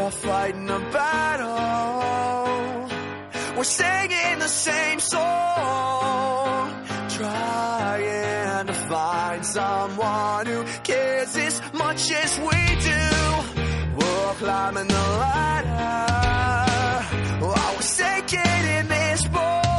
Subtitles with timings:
[0.00, 1.48] We're all fighting a battle.
[3.54, 6.70] We're singing the same song.
[7.10, 13.10] Trying to find someone who cares as much as we do.
[13.98, 17.06] We're climbing the ladder.
[17.42, 19.69] Oh, we're sinking in this boat.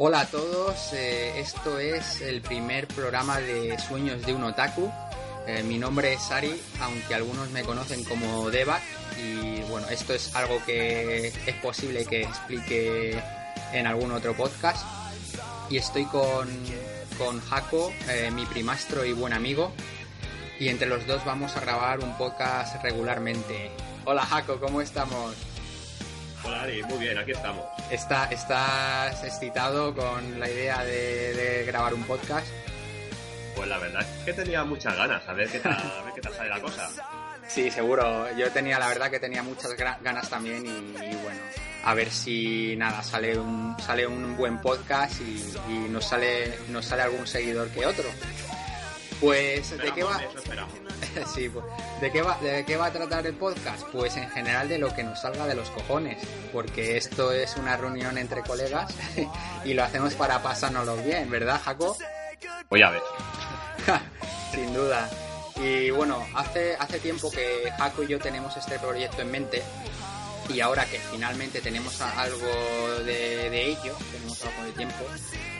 [0.00, 4.88] Hola a todos, eh, esto es el primer programa de Sueños de un Otaku.
[5.44, 8.78] Eh, mi nombre es Ari, aunque algunos me conocen como Deva.
[9.20, 13.20] Y bueno, esto es algo que es posible que explique
[13.72, 14.86] en algún otro podcast.
[15.68, 16.48] Y estoy con,
[17.18, 19.72] con Jaco, eh, mi primastro y buen amigo.
[20.60, 23.72] Y entre los dos vamos a grabar un podcast regularmente.
[24.04, 25.34] Hola Jaco, ¿cómo estamos?
[26.44, 27.64] Hola Ari, muy bien, aquí estamos.
[27.90, 32.46] Está, ¿Estás excitado con la idea de, de grabar un podcast?
[33.56, 36.20] Pues la verdad es que tenía muchas ganas, a ver qué tal, a ver qué
[36.20, 36.88] tal sale la cosa.
[37.48, 38.26] Sí, seguro.
[38.36, 41.40] Yo tenía, la verdad que tenía muchas ganas también y, y bueno,
[41.84, 46.84] a ver si nada, sale un, sale un buen podcast y, y nos sale, nos
[46.84, 48.08] sale algún seguidor que otro.
[49.20, 50.20] Pues, ¿de qué va?
[50.22, 50.38] Eso.
[51.34, 51.64] Sí, pues,
[52.00, 53.82] ¿de qué va, de qué va a tratar el podcast?
[53.92, 57.76] Pues en general de lo que nos salga de los cojones, porque esto es una
[57.76, 58.94] reunión entre colegas
[59.64, 61.96] y lo hacemos para pasárnoslo bien, ¿verdad, Jaco?
[62.70, 63.02] Voy a ver.
[64.52, 65.08] Sin duda.
[65.56, 69.62] Y bueno, hace, hace tiempo que Jaco y yo tenemos este proyecto en mente
[70.48, 72.46] y ahora que finalmente tenemos algo
[73.04, 75.04] de, de ello, tenemos algo de tiempo,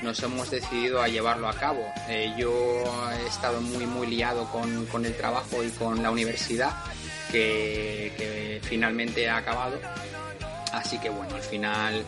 [0.03, 1.85] nos hemos decidido a llevarlo a cabo.
[2.09, 6.73] Eh, yo he estado muy muy liado con, con el trabajo y con la universidad
[7.31, 9.79] que, finalmente ha acabado.
[10.73, 12.05] Así que bueno, al final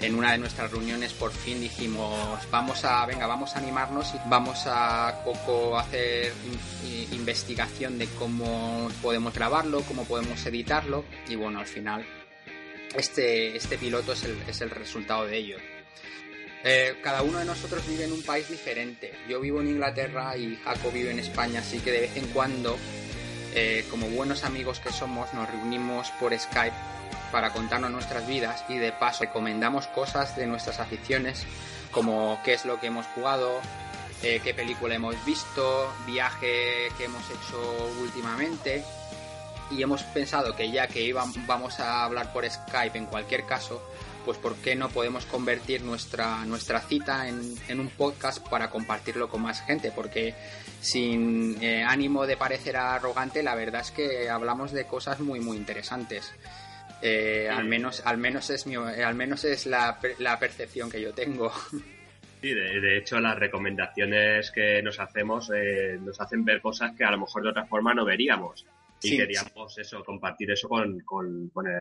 [0.00, 4.18] en una de nuestras reuniones por fin dijimos vamos a venga vamos a animarnos y
[4.28, 6.34] vamos a poco hacer
[7.12, 12.04] investigación de cómo podemos grabarlo cómo podemos editarlo y bueno al final
[12.94, 15.56] este este piloto es el, es el resultado de ello.
[16.64, 19.12] Eh, cada uno de nosotros vive en un país diferente.
[19.28, 22.76] Yo vivo en Inglaterra y Jaco vive en España así que de vez en cuando
[23.54, 26.76] eh, como buenos amigos que somos nos reunimos por Skype
[27.30, 31.46] para contarnos nuestras vidas y de paso recomendamos cosas de nuestras aficiones
[31.90, 33.60] como qué es lo que hemos jugado,
[34.22, 38.84] eh, qué película hemos visto, viaje que hemos hecho últimamente
[39.70, 43.82] y hemos pensado que ya que iba- vamos a hablar por Skype en cualquier caso,
[44.24, 49.28] pues por qué no podemos convertir nuestra, nuestra cita en, en un podcast para compartirlo
[49.28, 50.34] con más gente, porque
[50.80, 55.56] sin eh, ánimo de parecer arrogante, la verdad es que hablamos de cosas muy muy
[55.56, 56.32] interesantes.
[57.02, 61.00] Eh, al menos al menos es mi, al menos es la, per- la percepción que
[61.00, 61.52] yo tengo.
[62.42, 67.02] Sí, de, de hecho las recomendaciones que nos hacemos eh, nos hacen ver cosas que
[67.02, 68.64] a lo mejor de otra forma no veríamos.
[69.02, 71.78] Y Sí, queríamos eso, compartir eso con, con, con el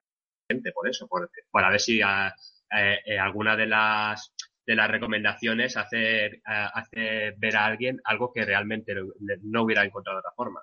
[0.50, 2.34] gente, por eso, por, para ver si a-
[2.78, 4.34] eh, eh, alguna de las
[4.68, 9.84] de las recomendaciones hace, eh, hace ver a alguien algo que realmente no- no hubiera
[9.86, 10.62] encontrado de otra forma.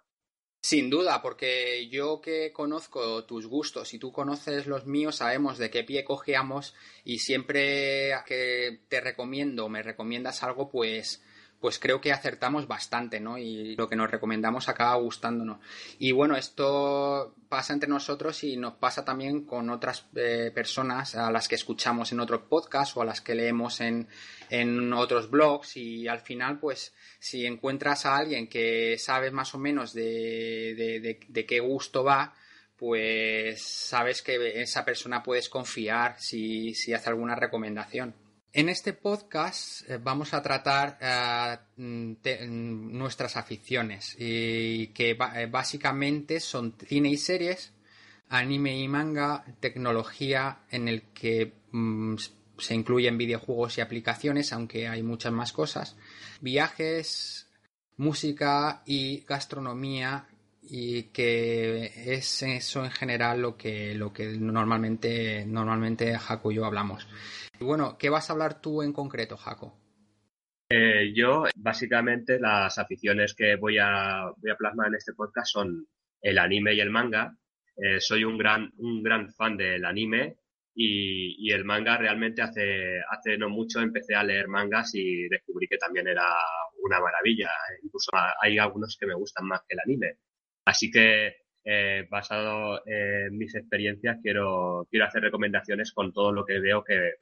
[0.64, 5.70] Sin duda, porque yo que conozco tus gustos y tú conoces los míos, sabemos de
[5.70, 6.74] qué pie cojeamos
[7.04, 11.22] y siempre que te recomiendo o me recomiendas algo, pues,
[11.62, 13.38] pues creo que acertamos bastante, ¿no?
[13.38, 15.60] Y lo que nos recomendamos acaba gustándonos.
[15.98, 21.30] Y bueno, esto pasa entre nosotros y nos pasa también con otras eh, personas a
[21.30, 24.08] las que escuchamos en otros podcasts o a las que leemos en,
[24.50, 29.58] en otros blogs y al final, pues, si encuentras a alguien que sabes más o
[29.58, 32.34] menos de, de- de- de qué gusto va,
[32.76, 38.14] pues sabes que esa persona puedes confiar si, si hace alguna recomendación.
[38.54, 45.46] En este podcast eh, vamos a tratar eh, mm, mm, nuestras aficiones y que eh,
[45.46, 47.72] básicamente son cine y series,
[48.28, 52.16] anime y manga, tecnología en el que mm,
[52.58, 55.96] se incluyen videojuegos y aplicaciones, aunque hay muchas más cosas,
[56.42, 57.48] viajes,
[57.96, 60.26] música y gastronomía
[60.74, 61.84] y que
[62.14, 67.06] es eso en general lo que, lo que normalmente, normalmente Jaco y yo hablamos.
[67.60, 69.76] Y bueno, ¿qué vas a hablar tú en concreto, Jaco?
[70.70, 75.86] Eh, yo, básicamente, las aficiones que voy a, voy a plasmar en este podcast son
[76.22, 77.36] el anime y el manga.
[77.76, 80.38] Eh, soy un gran, un gran fan del anime
[80.74, 85.68] y, y el manga realmente hace, hace no mucho empecé a leer mangas y descubrí
[85.68, 86.34] que también era
[86.82, 87.50] una maravilla.
[87.82, 88.10] Incluso
[88.40, 90.16] hay algunos que me gustan más que el anime.
[90.64, 96.58] Así que, eh, basado en mis experiencias, quiero, quiero hacer recomendaciones con todo lo que
[96.60, 97.14] veo que,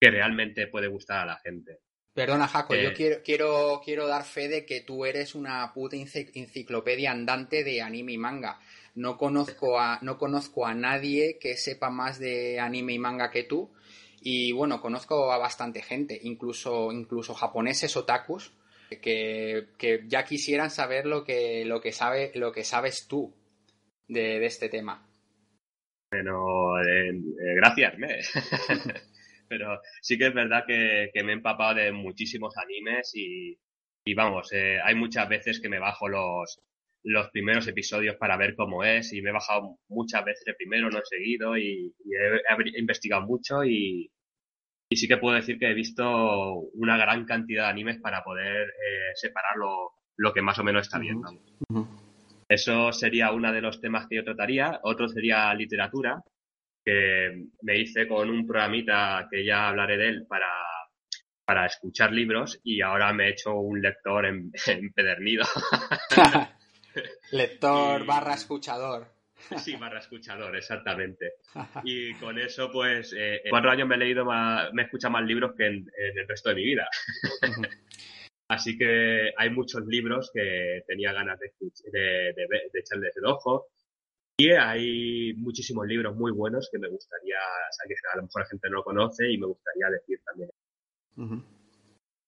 [0.00, 1.78] que realmente puede gustar a la gente.
[2.14, 2.84] Perdona, Jaco, Eh.
[2.84, 7.64] yo quiero, quiero, quiero dar fe de que tú eres una puta enci- enciclopedia andante
[7.64, 8.58] de anime y manga.
[8.94, 13.44] No conozco a, no conozco a nadie que sepa más de anime y manga que
[13.44, 13.72] tú.
[14.20, 18.52] Y bueno, conozco a bastante gente, incluso, incluso japoneses otakus,
[19.00, 23.34] que, que ya quisieran saber lo que, lo que sabe, lo que sabes tú
[24.08, 25.06] de, de este tema.
[26.10, 28.18] Bueno, eh, eh, gracias, me.
[29.48, 33.58] Pero sí que es verdad que, que me he empapado de muchísimos animes y,
[34.04, 36.60] y vamos, eh, hay muchas veces que me bajo los,
[37.04, 40.90] los primeros episodios para ver cómo es y me he bajado muchas veces el primero,
[40.90, 44.10] no he seguido y, he investigado mucho y,
[44.92, 46.04] y sí que puedo decir que he visto
[46.74, 50.82] una gran cantidad de animes para poder eh, separar lo, lo que más o menos
[50.82, 51.40] está vamos.
[52.46, 54.80] Eso sería uno de los temas que yo trataría.
[54.82, 56.22] Otro sería literatura,
[56.84, 60.52] que me hice con un programita que ya hablaré de él para,
[61.46, 64.26] para escuchar libros y ahora me he hecho un lector
[64.66, 65.46] empedernido.
[67.32, 69.06] Lector barra escuchador.
[69.58, 71.34] sí, barra escuchador, exactamente.
[71.84, 75.12] Y con eso, pues, eh, en cuatro años me he leído más, me he escuchado
[75.12, 76.88] más libros que en, en el resto de mi vida.
[78.48, 81.52] Así que hay muchos libros que tenía ganas de,
[81.90, 82.00] de,
[82.34, 83.68] de, de echarles el ojo.
[84.36, 88.42] Y hay muchísimos libros muy buenos que me gustaría, o sea, que a lo mejor
[88.42, 90.50] la gente no lo conoce y me gustaría decir también.
[91.16, 91.44] Ujú.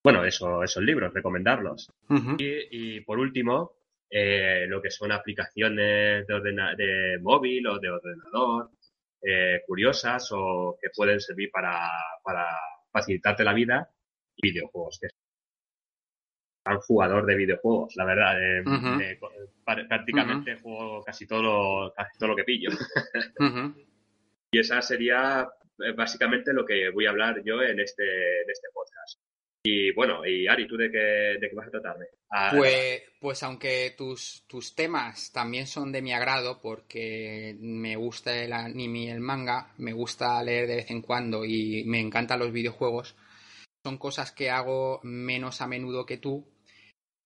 [0.03, 1.91] Bueno, eso, esos libros, recomendarlos.
[2.09, 2.35] Ujú.
[2.37, 3.73] Y, y por último,
[4.17, 8.69] eh, lo que son aplicaciones de, ordena- de móvil o de ordenador,
[9.21, 11.89] eh, curiosas o que pueden servir para,
[12.23, 12.45] para
[12.91, 13.89] facilitarte la vida,
[14.37, 15.07] y videojuegos, que
[16.67, 18.41] un jugador de videojuegos, la verdad.
[18.41, 18.63] eh,
[19.01, 19.19] eh,
[19.87, 22.69] prácticamente juego casi todo, casi todo lo que pillo.
[24.51, 25.47] Y esa sería
[25.97, 29.19] básicamente lo que voy a hablar yo en este, en este podcast.
[29.65, 32.05] Y bueno, y Ari, ¿tú de qué, vas a tratarme?
[32.29, 38.37] Ah, Pues, pues aunque tus, tus temas también son de mi agrado, porque me gusta
[38.43, 42.39] el anime y el manga, me gusta leer de vez en cuando y me encantan
[42.39, 43.15] los videojuegos,
[43.83, 46.47] son cosas que hago menos a menudo que tú.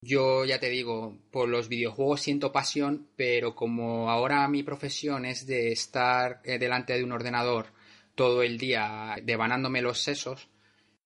[0.02, 5.46] Yo ya te digo, por los videojuegos siento pasión, pero como ahora mi profesión es
[5.46, 7.68] de estar eh, delante de un ordenador
[8.16, 10.48] todo el día devanándome los sesos,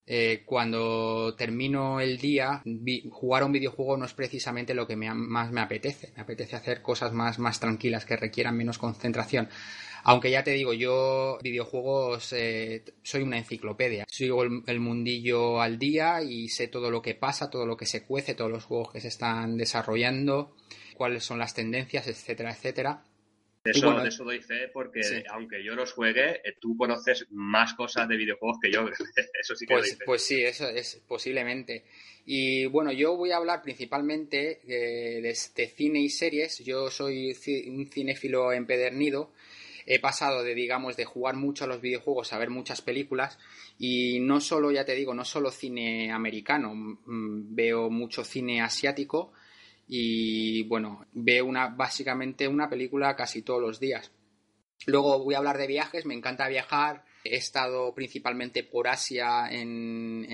[0.05, 2.61] eh, cuando termino el día,
[3.09, 6.11] jugar a un videojuego no es precisamente lo que más me apetece.
[6.15, 9.49] Me apetece hacer cosas más, más tranquilas que requieran menos concentración.
[10.05, 14.05] Aunque ya te digo, yo videojuegos eh, soy una enciclopedia.
[14.09, 18.03] Sigo el mundillo al día y sé todo lo que pasa, todo lo que se
[18.03, 20.55] cuece, todos los juegos que se están desarrollando,
[20.95, 23.03] cuáles son las tendencias, etcétera, etcétera.
[23.63, 25.23] De eso, bueno, de eso doy fe porque sí.
[25.29, 28.85] aunque yo los juegue, eh, tú conoces más cosas de videojuegos que yo.
[29.41, 30.03] eso sí que Pues, doy fe.
[30.05, 31.85] pues sí, eso es posiblemente.
[32.25, 36.59] Y bueno, yo voy a hablar principalmente eh, de, de cine y series.
[36.59, 37.35] Yo soy
[37.67, 39.31] un cinéfilo empedernido.
[39.85, 43.37] He pasado de, digamos, de jugar mucho a los videojuegos a ver muchas películas.
[43.79, 46.73] Y no solo, ya te digo, no solo cine americano.
[46.73, 49.33] mm, Veo mucho cine asiático.
[49.95, 54.11] Y bueno, veo una, básicamente una película casi todos los días.
[54.87, 57.05] Luego voy a hablar de viajes, me encanta viajar.
[57.23, 60.25] He estado principalmente por Asia en,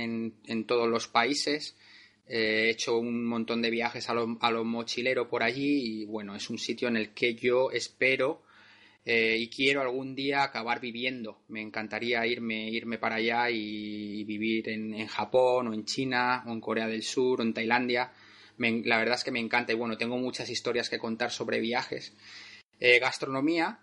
[0.47, 1.75] en- todos los países.
[2.25, 6.05] Eh, He hecho un montón de viajes a lo, a lo mochilero por allí y
[6.05, 8.43] bueno, es un sitio en el que yo espero
[9.03, 11.41] eh, y quiero algún día acabar viviendo.
[11.49, 16.51] Me encantaría irme, irme para allá y vivir en, en Japón o en China o
[16.53, 18.09] en Corea del Sur o en Tailandia.
[18.59, 22.13] La verdad es que me encanta y bueno, tengo muchas historias que contar sobre viajes.
[22.81, 23.79] Eh, gastronomía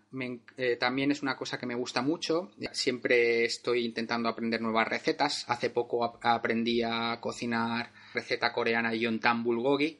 [0.57, 2.51] eh, también es una cosa que me gusta mucho.
[2.73, 5.45] Siempre estoy intentando aprender nuevas recetas.
[5.49, 9.99] Hace poco ap- aprendí a cocinar receta coreana yontan bulgogi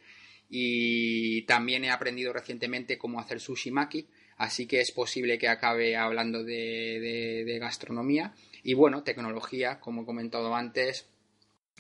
[0.49, 4.09] y también he aprendido recientemente cómo hacer sushi maki.
[4.39, 8.35] Así que es posible que acabe hablando de- de gastronomía.
[8.63, 11.09] Y bueno, tecnología, como he comentado antes,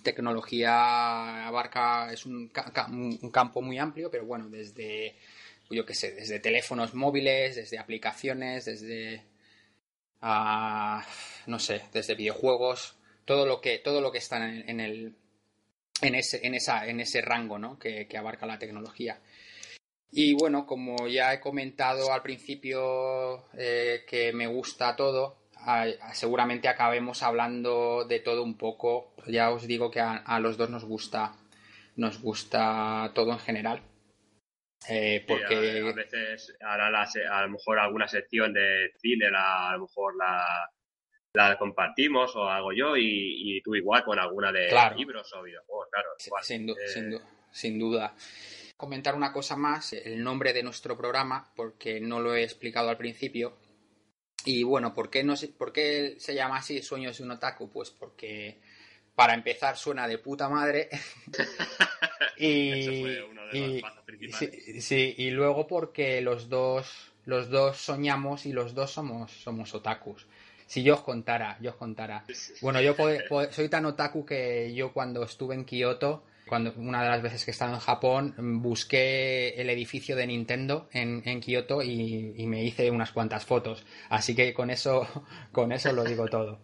[0.02, 5.16] tecnología abarca, es un, ca- ca- un un campo muy amplio, pero bueno, desde,
[5.70, 9.22] yo qué sé, desde teléfonos móviles, desde aplicaciones, desde,
[10.22, 11.04] ah,
[11.46, 15.16] no sé, desde videojuegos, todo lo que, todo lo que está en, en el,
[16.02, 17.78] en ese, en esa, en ese rango, ¿no?
[17.78, 19.20] Que, que abarca la tecnología.
[20.12, 26.68] Y bueno, como ya he comentado al principio eh, que me gusta todo, a- seguramente
[26.68, 29.12] acabemos hablando de todo un poco.
[29.26, 31.34] Ya os digo que a, los dos nos gusta,
[31.96, 33.82] nos gusta todo en general.
[34.88, 39.30] Eh, Sí, a- porque a, veces hará la a lo mejor alguna sección de cine,
[39.30, 40.70] la- a lo mejor la,
[41.34, 46.08] la compartimos o hago yo y, tú igual con alguna de libros o videojuegos, claro.
[46.42, 47.20] Sin, eh,
[47.50, 48.14] sin duda
[48.76, 52.96] comentar una cosa más, el nombre de nuestro programa, porque no lo he explicado al
[52.98, 53.56] principio.
[54.46, 57.68] Y bueno, ¿por qué, no, ¿por qué se llama así Sueños de un Otaku?
[57.68, 58.58] Pues porque
[59.16, 60.88] para empezar suena de puta madre.
[62.36, 68.46] y, fue uno de los sí, sí, y luego porque los dos, los dos soñamos
[68.46, 70.28] y los dos somos, somos otakus.
[70.66, 72.24] Si yo os contara, yo os contara.
[72.60, 72.94] Bueno, yo
[73.50, 77.50] soy tan otaku que yo cuando estuve en Kioto cuando una de las veces que
[77.50, 82.90] he estado en Japón, busqué el edificio de Nintendo en, en Kioto y, me hice
[82.90, 83.84] unas cuantas fotos.
[84.08, 85.06] Así que con eso,
[85.52, 86.60] con eso lo digo todo.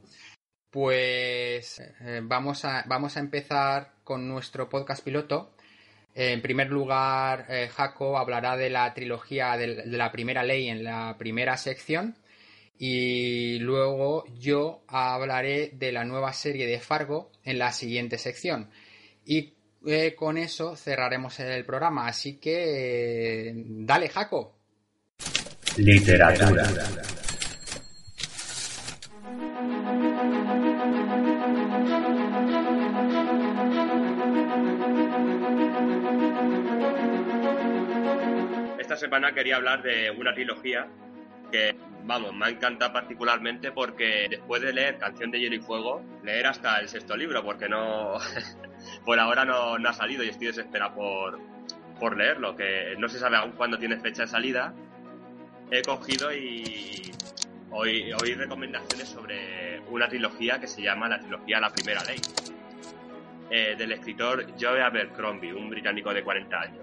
[0.71, 5.55] Pues eh, vamos, a, vamos a empezar con nuestro podcast piloto.
[6.15, 11.17] En primer lugar, eh, Jaco hablará de la trilogía de, la primera ley en la
[11.19, 12.17] primera sección.
[12.79, 18.71] Y luego yo hablaré de la nueva serie de Fargo en la siguiente sección.
[19.25, 19.55] Y
[19.87, 22.07] eh, con eso cerraremos el programa.
[22.07, 24.59] Así que, eh, dale, Jaco.
[25.77, 26.63] Literatura.
[38.79, 40.87] Esta semana quería hablar de una trilogía
[41.51, 46.03] que, vamos, me ha encantado particularmente porque después de leer Canción de Hielo y Fuego,
[46.23, 48.19] leer hasta el sexto libro, porque no,
[49.05, 51.41] por ahora no, ha salido y estoy desesperado por,
[51.99, 54.75] por leerlo, que no se sabe aún cuándo tiene fecha de salida.
[55.71, 57.11] He cogido y
[57.71, 62.21] hoy, hoy recomendaciones sobre una trilogía que se llama la trilogía La Primera Ley,
[63.51, 66.83] eh, del escritor Joe Abercrombie, un británico de 40 años.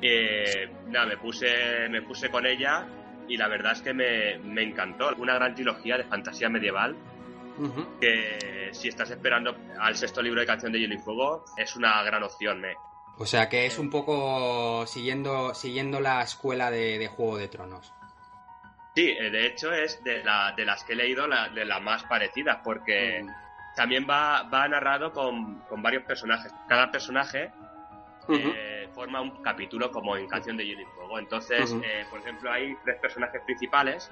[0.00, 2.86] Eh, nada, me puse, me puse con ella
[3.28, 5.14] y la verdad es que me, me encantó.
[5.18, 6.96] Una gran trilogía de fantasía medieval
[8.00, 12.02] que si estás esperando al sexto libro de Canción de Hielo y Fuego, es una
[12.02, 12.64] gran opción.
[12.64, 12.76] ¿eh?
[13.18, 17.92] O sea que es un poco siguiendo, siguiendo la escuela de, Juego de Tronos.
[18.94, 21.80] Sí, eh, de hecho es de, la, de las que he leído la, de las
[21.82, 23.24] más parecidas, porque
[23.74, 26.52] también va, va narrado con, varios personajes.
[26.68, 27.50] Cada personaje
[28.28, 31.20] eh, forma un capítulo como en Canción de Hielo y Fuego.
[31.20, 34.10] Entonces, eh, por ejemplo, hay tres personajes principales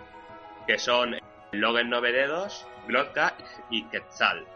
[0.65, 1.17] que son
[1.51, 3.35] Logan Novededos, Glodka
[3.69, 4.47] y Quetzal.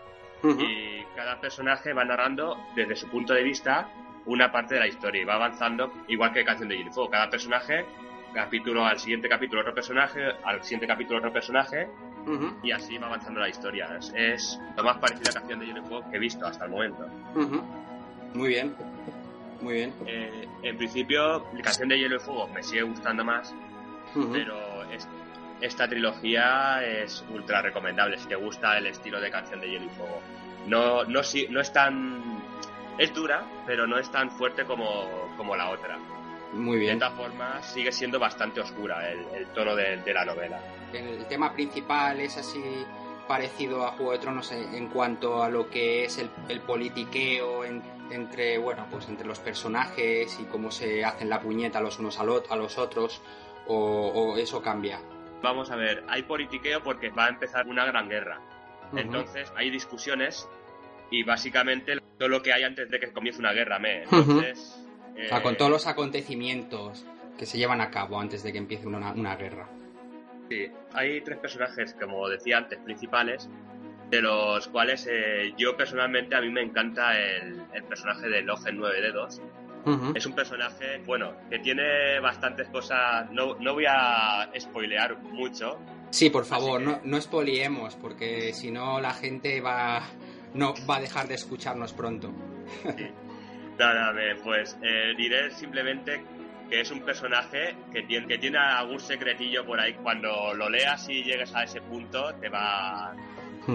[0.44, 3.90] Y cada personaje va narrando desde su punto de vista
[4.24, 7.10] una parte de la historia y va avanzando igual que Canción de Hielo y Fuego.
[7.10, 7.84] Cada personaje,
[8.32, 11.88] capítulo al siguiente capítulo otro personaje, al siguiente capítulo otro personaje
[12.62, 13.98] y así va avanzando la historia.
[14.14, 16.70] Es, lo más parecido a Canción de Hielo y Fuego que he visto hasta el
[16.70, 17.04] momento.
[18.32, 18.76] Muy bien.
[19.60, 19.94] Muy bien.
[20.06, 23.54] Eh, en principio, Canción de Hielo y Fuego me sigue gustando más,
[24.32, 25.06] pero es
[25.60, 29.88] esta trilogía es ultra recomendable si te gusta el estilo de canción de Hielo y
[29.90, 30.20] Fuego.
[30.66, 32.40] No, no, no es tan.
[32.98, 35.98] Es dura, pero no es tan fuerte como, como la otra.
[36.52, 36.98] Muy bien.
[36.98, 40.60] De esta forma, sigue siendo bastante oscura el, tono de, la novela.
[40.92, 42.62] El tema principal es así
[43.30, 48.88] parecido a Juego de Tronos en, cuanto a lo que es el, politiqueo entre bueno
[48.90, 52.76] pues entre los personajes y cómo se hacen la puñeta los unos a, a los
[52.76, 53.22] otros
[53.68, 55.00] o eso cambia
[55.42, 58.40] vamos a ver, hay politiqueo porque va a empezar una gran guerra.
[58.94, 60.48] Entonces hay discusiones
[61.10, 64.02] y básicamente todo lo que hay antes de que comience una guerra, me.
[64.02, 64.84] Entonces,
[65.42, 67.04] con todos los acontecimientos
[67.38, 69.68] que se llevan a cabo antes de que empiece una, guerra.
[70.50, 73.48] Sí, hay tres personajes, como decía antes, principales,
[74.10, 78.76] de los cuales eh, yo personalmente a mí me encanta el, el personaje de Logen
[78.76, 79.40] Nueve Dedos,
[80.14, 83.30] es un personaje, bueno, que tiene bastantes cosas.
[83.30, 85.78] No, no voy a spoilear mucho.
[86.10, 90.02] Sí, por favor, no, no spoileemos, porque si no la gente va,
[90.54, 92.30] no, va a dejar de escucharnos pronto.
[93.78, 94.12] Nada,
[94.44, 96.22] pues eh, diré simplemente
[96.70, 99.94] que es un personaje que tiene, que tiene algún secretillo por ahí.
[99.94, 103.12] Cuando lo leas y llegues a ese punto, te va,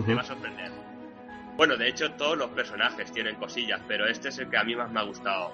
[0.06, 0.72] te va a sorprender.
[1.58, 4.76] Bueno, de hecho, todos los personajes tienen cosillas, pero este es el que a mí
[4.76, 5.52] más me ha gustado.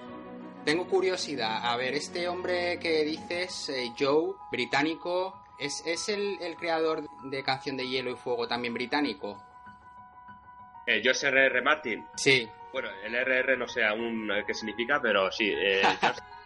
[0.63, 1.59] Tengo curiosidad.
[1.63, 7.87] A ver, este hombre que dices, eh, Joe, británico, ¿es, el, creador de Canción de
[7.87, 9.43] Hielo y Fuego también británico?
[10.85, 11.61] Eh, José R.R.
[11.63, 12.05] Martin.
[12.15, 12.47] Sí.
[12.71, 15.51] Bueno, el RR no sé aún qué significa, pero sí.
[15.51, 15.81] Eh,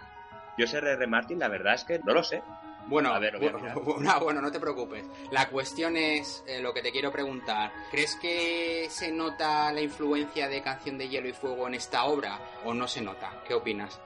[0.57, 1.07] José R.R.
[1.07, 2.41] Martin, la verdad es que no lo sé.
[2.87, 3.59] Bueno, a ver, bueno,
[4.21, 5.05] bueno, no te preocupes.
[5.31, 7.71] La cuestión es eh, lo que te quiero preguntar.
[7.89, 12.39] ¿Crees que se nota la influencia de Canción de Hielo y Fuego en esta obra
[12.63, 13.41] o no se nota?
[13.47, 13.99] ¿Qué opinas?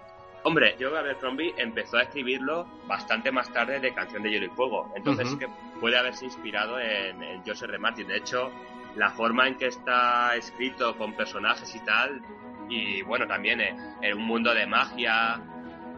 [0.44, 4.94] Hombre, yo Abercrombie empezó a escribirlo bastante más tarde de Canción de Hielo y Fuego,
[4.96, 5.50] entonces que
[5.82, 7.78] puede haberse inspirado en, en Joseph R.
[7.78, 8.08] Martin.
[8.08, 8.50] De hecho,
[8.96, 12.22] la forma en que está escrito con personajes y tal,
[12.70, 15.42] y bueno, también en, en un mundo de magia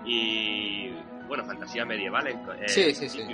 [0.05, 0.91] y
[1.27, 3.25] bueno, fantasía medieval en, en Sí, sí, sí.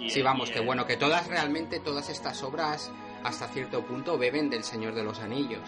[0.00, 2.90] Y- Sí, vamos, que en- bueno, que todas realmente, todas estas obras,
[3.24, 5.62] hasta cierto punto, beben del Señor de los Anillos.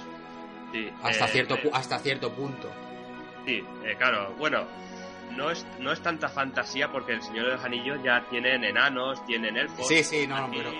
[0.72, 2.68] sí, Hasta, eh, cierto, eh, hasta cierto punto.
[3.44, 4.64] Sí, eh, claro, bueno,
[5.36, 9.24] no es, no es tanta fantasía porque el Señor de los Anillos ya tienen enanos,
[9.26, 9.88] tienen elfos.
[9.88, 10.72] Sí, sí, no, aquí- pero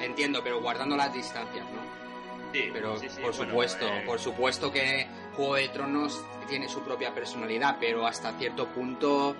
[0.00, 1.83] entiendo, pero guardando las distancias, ¿no?
[2.54, 5.06] Sí, Pero sí, sí, por bueno, supuesto, eh, por supuesto que
[5.36, 9.34] Juego de Tronos tiene su propia personalidad, pero hasta cierto punto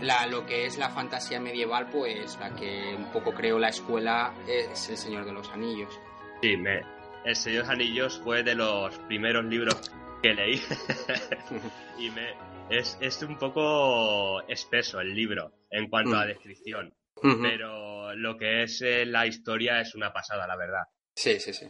[0.00, 4.32] la, lo que es la fantasía medieval, pues la que un poco creó la escuela
[4.46, 5.98] es El Señor de los Anillos.
[6.42, 6.82] Sí, me,
[7.24, 9.90] El Señor de los Anillos fue de los primeros libros
[10.22, 10.60] que leí
[11.98, 12.34] y me
[12.70, 16.28] es, es un poco espeso el libro en cuanto a Mm.
[16.28, 17.42] descripción, Ujú.
[17.42, 20.82] pero lo que es eh, la historia es una pasada, la verdad.
[21.14, 21.66] Sí, sí, sí.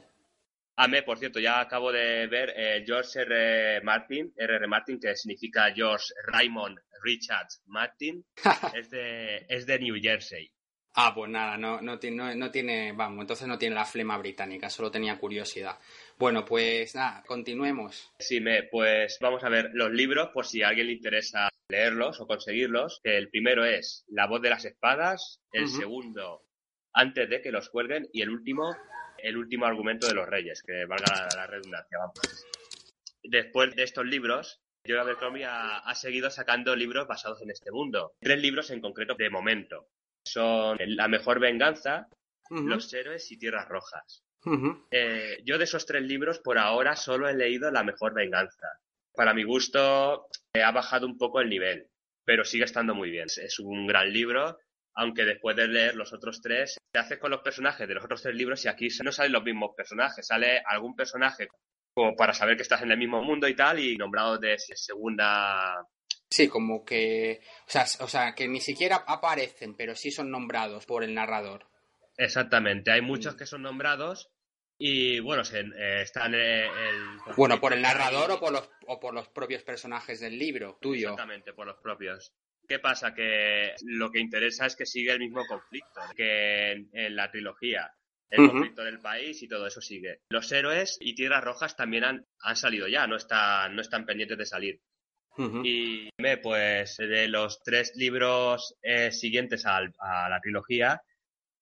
[0.77, 3.81] Ame, por cierto, ya acabo de ver eh, George R.
[3.83, 4.67] Martin, R.R.
[4.67, 8.25] Martin, que significa George Raymond Richard Martin,
[8.75, 10.51] es de, es de New Jersey.
[10.97, 14.71] Ah, pues nada, no, no, no, no tiene, vamos, entonces no tiene la flema británica,
[14.71, 15.77] solo tenía curiosidad.
[16.17, 18.13] Bueno, pues nada, continuemos.
[18.19, 22.21] Sí, me, pues vamos a ver los libros, por si a alguien le interesa leerlos
[22.21, 23.01] o conseguirlos.
[23.03, 26.45] El primero es La voz de las espadas, el segundo,
[26.93, 28.77] Antes de que los cuelguen, y el último,
[29.25, 32.47] El último argumento de los reyes, que valga la, la redundancia, vamos.
[33.23, 38.13] Después de estos libros, George Abercrombie ha, ha seguido sacando libros basados en este mundo.
[38.21, 39.89] Tres libros en concreto de momento.
[40.27, 42.09] Son La mejor venganza,
[42.51, 44.23] Los héroes y Tierras Rojas.
[44.91, 48.69] Eh, yo de esos tres libros por ahora solo he leído La mejor venganza.
[49.15, 51.89] Para mi gusto eh, ha bajado un poco el nivel,
[52.27, 53.27] pero sigue estando muy bien.
[53.27, 54.59] Es un gran libro,
[54.95, 58.23] aunque después de leer los otros tres, te haces con los personajes de los otros
[58.23, 61.49] tres libros y aquí no salen los mismos personajes, sale algún personaje
[61.95, 65.87] como para saber que estás en el mismo mundo y tal y nombrado de segunda...
[66.31, 70.85] Sí, como que, o sea, o sea, que ni siquiera aparecen, pero sí son nombrados
[70.87, 71.67] por el narrador.
[72.17, 73.39] Exactamente, hay muchos Mm.
[73.39, 74.31] que son nombrados
[74.79, 77.35] y bueno, se- eh, están eh, el...
[77.37, 81.11] Bueno, por el narrador o por los, o por los propios personajes del libro, tuyo.
[81.11, 82.33] Exactamente, por los propios.
[82.67, 83.15] ¿Qué pasa?
[83.15, 87.93] Que lo que interesa es que sigue el mismo conflicto que en, en la trilogía.
[88.31, 90.23] El conflicto del país y todo eso sigue.
[90.29, 94.39] Los héroes y Tierras Rojas también han, han salido ya, no están, no están pendientes
[94.39, 94.81] de salir.
[95.37, 101.03] Y me, pues de los tres libros eh, siguientes a, la trilogía,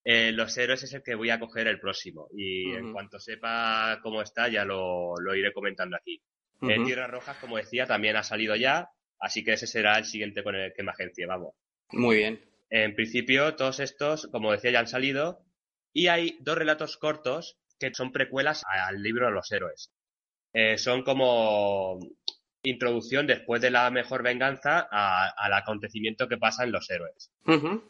[0.05, 2.29] eh, Los héroes es el que voy a coger el próximo.
[2.37, 6.23] Y en cuanto sepa cómo está, ya lo, lo iré comentando aquí.
[6.63, 6.85] Eh.
[6.85, 8.89] Tierras Rojas, como decía, también ha salido ya,
[9.23, 11.55] así que ese será el siguiente con el que me agencie, vamos.
[11.93, 12.45] Muy bien.
[12.69, 15.45] En principio, todos estos, como decía, ya han salido,
[15.95, 19.91] y hay dos relatos cortos que son precuelas al libro de los héroes.
[20.55, 21.99] Eh, son como
[22.65, 27.31] introducción después de la mejor venganza a- al acontecimiento que pasa en los héroes.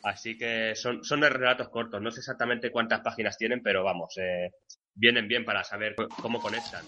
[0.03, 4.51] Así que son, son relatos cortos, no sé exactamente cuántas páginas tienen, pero vamos, eh,
[4.95, 6.87] vienen bien para saber cómo conectan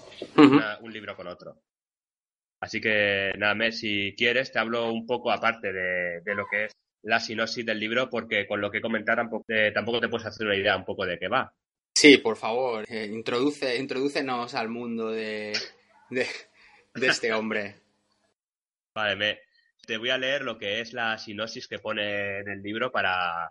[0.57, 1.61] una- un libro con otro.
[2.65, 6.65] Así que nada, Mes, si quieres, te hablo un poco aparte de, de lo que
[6.65, 6.73] es
[7.03, 10.47] la sinopsis del libro, porque con lo que comentar tampoco, eh, tampoco te puedes hacer
[10.47, 11.53] una idea un poco de qué va.
[11.95, 15.53] Sí, por favor, eh, introduce, introdúcenos al mundo de,
[16.09, 16.27] de,
[16.95, 17.75] de este hombre.
[18.97, 19.39] Vale, me,
[19.87, 23.51] te voy a leer lo que es la sinopsis que pone en el libro para,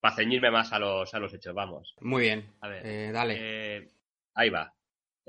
[0.00, 1.94] para ceñirme más a los, a los hechos, vamos.
[2.00, 2.52] Muy bien.
[2.60, 3.36] A ver, Eh, dale.
[3.38, 3.88] Eh,
[4.34, 4.74] ahí va.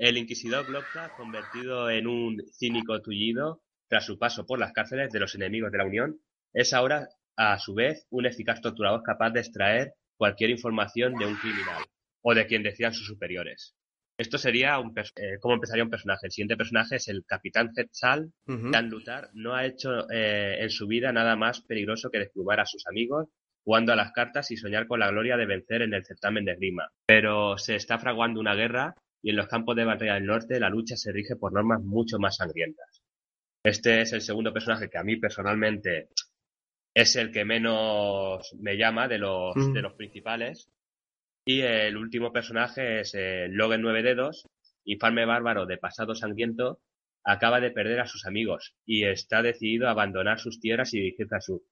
[0.02, 5.20] El inquisidor Glocta, convertido en un cínico tullido tras su paso por las cárceles de
[5.20, 6.18] los enemigos de la Unión,
[6.52, 11.36] es ahora, a su vez, un eficaz torturador capaz de extraer cualquier información de un
[11.36, 11.84] criminal
[12.20, 13.76] o de quien decían sus superiores.
[14.18, 16.26] Esto sería un eh, cómo empezaría un personaje.
[16.26, 18.32] El siguiente personaje es el capitán Zetzal.
[18.48, 18.72] Ujú.
[18.72, 22.66] Dan Lutar no ha hecho eh, en su vida nada más peligroso que descubrir a
[22.66, 23.28] sus amigos
[23.64, 26.56] jugando a las cartas y soñar con la gloria de vencer en el certamen de
[26.56, 26.90] Grima.
[27.06, 30.68] Pero se está fraguando una guerra y en los campos de batalla del norte la
[30.68, 33.02] lucha se rige por normas mucho más sangrientas.
[33.64, 36.08] Este es el segundo personaje que a mí personalmente
[36.94, 39.72] es el que menos me llama de los, Mm.
[39.72, 40.68] de los principales.
[41.46, 44.46] Y el último personaje es eh, Logan Nueve Dedos,
[44.84, 46.80] infame bárbaro de pasado sangriento,
[47.24, 51.34] acaba de perder a sus amigos y está decidido a abandonar sus tierras y dirigirse
[51.34, 51.62] al sur.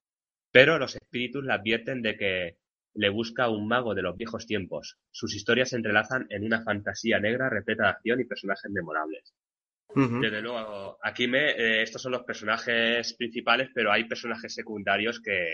[0.52, 2.56] Pero los espíritus le advierten de que
[2.94, 4.98] le busca un mago de los viejos tiempos.
[5.10, 9.34] Sus historias se entrelazan en una fantasía negra repleta de acción y personajes memorables.
[9.92, 15.48] Desde luego, aquí me, eh, estos son los personajes principales, pero hay personajes secundarios que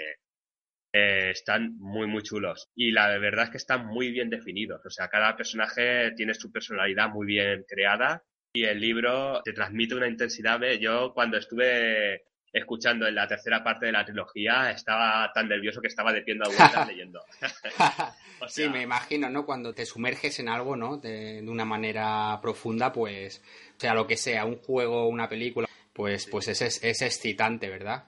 [0.93, 2.71] eh, están muy, muy chulos.
[2.75, 4.85] Y la verdad es que están muy bien definidos.
[4.85, 8.23] O sea, cada personaje tiene su personalidad muy bien creada
[8.53, 10.61] y el libro te transmite una intensidad.
[10.81, 12.25] Yo cuando estuve
[12.57, 16.49] escuchando en la tercera parte de la trilogía estaba tan nervioso que estaba de a
[16.49, 17.23] vueltas leyendo.
[18.39, 19.47] O sí, sea, me imagino, ¿no?
[19.47, 20.99] Cuando te sumerges en algo, ¿no?
[20.99, 23.43] De, de una manera profunda, pues,
[23.75, 28.05] o sea, lo que sea, un juego, una película, pues, pues es, es, excitante, ¿verdad?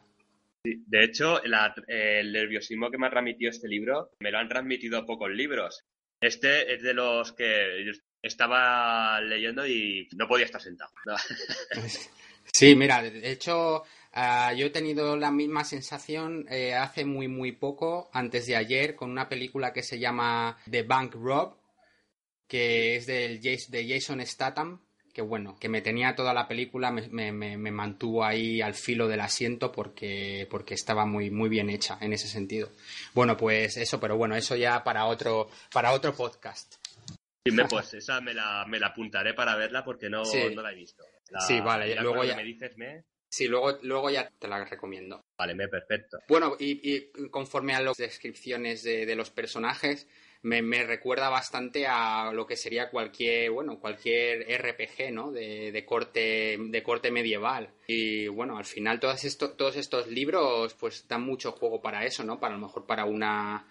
[0.65, 5.07] De hecho, la- el nerviosismo que me ha transmitido este libro me lo han transmitido
[5.07, 5.83] pocos libros.
[6.21, 10.91] Este es de los que estaba leyendo y no podía estar sentado.
[11.07, 11.17] No.
[12.53, 13.85] Sí, mira, de hecho,
[14.21, 18.95] ah, yo he tenido la misma sensación eh, hace muy, muy poco, antes de ayer,
[18.97, 21.57] con una película que se llama The Bank Rob,
[22.47, 24.81] que es del, de Jason Statham,
[25.13, 29.09] que bueno, que me tenía toda la película, me, me- me- mantuvo ahí al filo
[29.09, 32.71] del asiento porque, porque estaba muy, muy bien hecha en ese sentido.
[33.15, 36.77] Bueno, pues eso, pero bueno, eso ya para otro, para otro podcast.
[37.45, 40.39] Dime, pues esa me la, me la apuntaré para verla porque no, Sí.
[40.55, 41.03] no la he visto.
[41.31, 43.05] La- Sí, vale, luego ya- me dices me...
[43.31, 45.23] Sí, luego, luego ya te la recomiendo.
[45.37, 46.19] Vale, me perfecto.
[46.29, 50.09] Bueno, y, y conforme a las descripciones de, de los personajes,
[50.43, 55.31] me, me recuerda bastante a lo que sería cualquier, bueno, cualquier RPG, ¿no?
[55.31, 57.71] De, de corte, de corte medieval.
[57.87, 62.25] Y bueno, al final todos estos, todos estos libros, pues dan mucho juego para eso,
[62.25, 62.39] ¿no?
[62.41, 63.67] Para a lo mejor para una,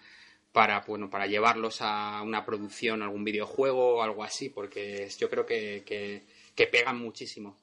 [0.52, 5.46] para, bueno, para llevarlos a una producción, algún videojuego o algo así, porque yo creo
[5.46, 6.22] que, que,
[6.54, 7.56] que pegan muchísimo.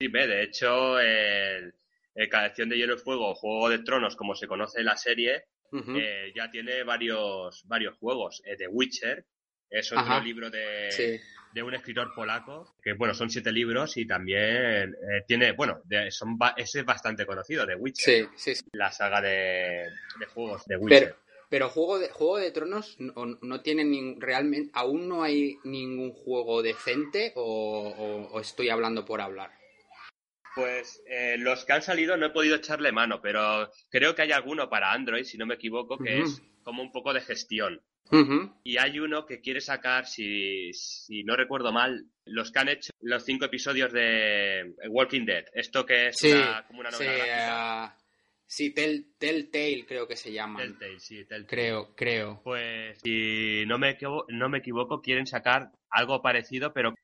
[0.00, 1.74] Sí, ve, de hecho, el,
[2.14, 5.46] el Canción de Hielo y Fuego, Juego de Tronos, como se conoce en la serie,
[5.96, 8.40] eh, ya tiene varios, varios juegos.
[8.46, 9.24] Eh, The Witcher
[9.68, 10.20] es otro Ajá.
[10.20, 11.20] libro de, Sí.
[11.52, 16.12] de un escritor polaco, que bueno, son siete libros y también eh, tiene, bueno, de-
[16.12, 18.64] son ese es bastante conocido, The Witcher, Sí, sí, sí.
[18.74, 19.84] la saga de,
[20.20, 21.08] de juegos de Witcher.
[21.08, 21.16] Pero,
[21.50, 26.12] pero Juego de, Juego de Tronos no, no tiene nin- realmente, aún no hay ningún
[26.12, 27.42] juego decente o,
[27.98, 29.50] o- o estoy hablando por hablar.
[30.54, 34.32] Pues eh, los que han salido no he podido echarle mano, pero creo que hay
[34.32, 37.80] alguno para Android, si no me equivoco, que es como un poco de gestión.
[38.64, 42.90] Y hay uno que quiere sacar, si, si no recuerdo mal, los que han hecho
[43.00, 45.44] los cinco episodios de Walking Dead.
[45.52, 47.84] Esto que es Sí, una- como una sí, novela gráfica.
[47.84, 47.98] ah,
[48.46, 50.62] sí, Tell- Telltale creo que se llaman.
[50.78, 51.46] Telltale, sí, Telltale.
[51.46, 52.40] Creo, creo.
[52.42, 56.94] Pues si no me, equivo- no me equivoco, quieren sacar algo parecido, pero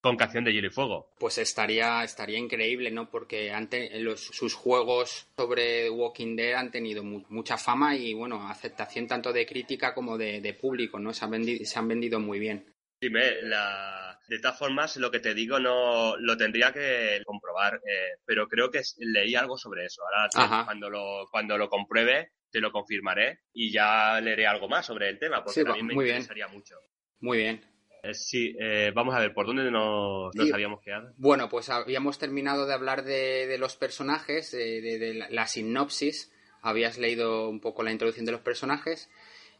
[0.00, 1.12] con canción de hielo y fuego.
[1.18, 3.10] Pues estaría, estaría increíble, ¿no?
[3.10, 8.48] Porque ante, los, sus juegos sobre Walking Dead han tenido mu- mucha fama y, bueno,
[8.48, 11.12] aceptación tanto de crítica como de, de público, ¿no?
[11.12, 12.64] Se han, vendi- se han vendido muy bien.
[13.00, 14.18] Dime, la...
[14.28, 18.70] de todas formas, lo que te digo no lo tendría que comprobar, eh, pero creo
[18.70, 20.02] que leí algo sobre eso.
[20.04, 20.64] Ahora, Ajá.
[20.66, 25.18] cuando lo, cuando lo compruebe, te lo confirmaré y ya leeré algo más sobre el
[25.18, 26.06] tema, porque Sí, también me bien.
[26.08, 26.74] interesaría mucho.
[27.20, 27.64] Muy bien.
[28.02, 31.12] Eh, sí, eh, vamos a ver, ¿por dónde nos, habíamos quedado?
[31.16, 35.46] Bueno, pues habíamos terminado de hablar de, de los personajes, de, de- de la, la
[35.46, 36.32] sinopsis.
[36.62, 39.10] Habías leído un poco la introducción de los personajes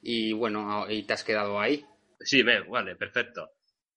[0.03, 1.85] y bueno, y te has quedado ahí.
[2.21, 3.51] Sí, ve, vale, perfecto.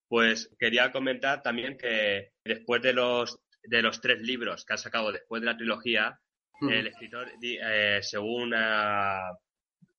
[0.07, 5.11] Pues quería comentar también que después de los, de los tres libros que han sacado
[5.11, 6.19] después de la trilogía,
[6.61, 9.31] el escritor, eh, según ha,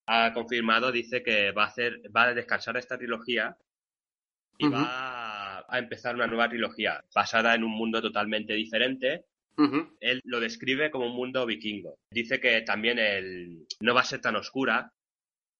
[0.07, 3.57] ha confirmado, dice que va a hacer, va a descansar esta trilogía
[4.59, 9.25] y va a empezar una nueva trilogía basada en un mundo totalmente diferente.
[10.01, 11.99] Él lo describe como un mundo vikingo.
[12.11, 14.91] Dice que también el, no va a ser tan oscura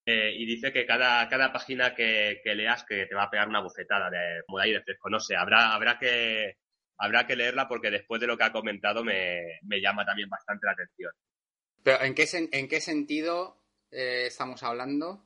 [0.07, 3.49] eh, y dice que cada, cada página que, que leas que te va a pegar
[3.49, 5.09] una bofetada de, como de aire fresco.
[5.09, 6.55] No sé, habrá, habrá que
[6.99, 10.67] habrá que leerla porque después de lo que ha comentado me, me llama también bastante
[10.67, 11.11] la atención.
[11.83, 15.25] Pero ¿en qué, sen- en qué sentido eh, estamos hablando?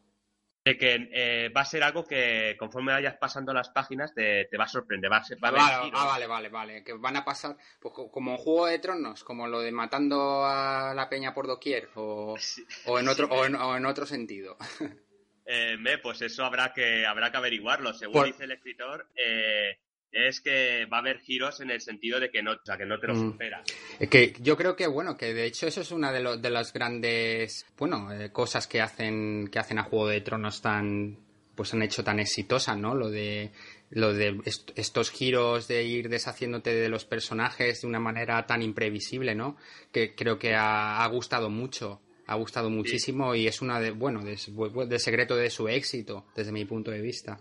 [0.65, 4.59] De que eh, va a ser algo que conforme vayas pasando las páginas te, te
[4.59, 5.11] va a sorprender.
[5.11, 6.85] Va a, ser- va Vale, ah, vale, vale, vale.
[6.85, 10.45] Que van a pasar pues, co- como en Juego de Tronos, como lo de matando
[10.45, 12.67] a la peña por doquier, o, Sí.
[12.87, 13.33] o, en, otro, Sí.
[13.35, 14.57] o, en, o en otro sentido.
[15.51, 17.95] Eh, me, pues eso habrá que habrá que averiguarlo.
[17.95, 19.79] Según Por- dice el escritor, eh,
[20.13, 22.87] es que va a haber giros en el sentido de que no, o sea, que
[22.87, 23.33] no te lo Mm.
[23.33, 23.63] superas.
[24.01, 26.51] Es que yo creo que bueno, que de hecho eso es una de, los de
[26.51, 31.19] las grandes, bueno, eh, cosas que hacen que hacen a Juego de Tronos tan
[31.55, 32.95] pues han hecho tan exitosa, ¿no?
[32.95, 33.51] Lo de
[33.91, 38.63] lo de est- estos giros de ir deshaciéndote de los personajes de una manera tan
[38.63, 39.57] imprevisible, ¿no?
[39.93, 44.23] Que creo que ha, ha gustado mucho, ha gustado muchísimo y es una de bueno,
[44.23, 44.39] de,
[44.87, 47.41] de secreto de su éxito desde mi punto de vista.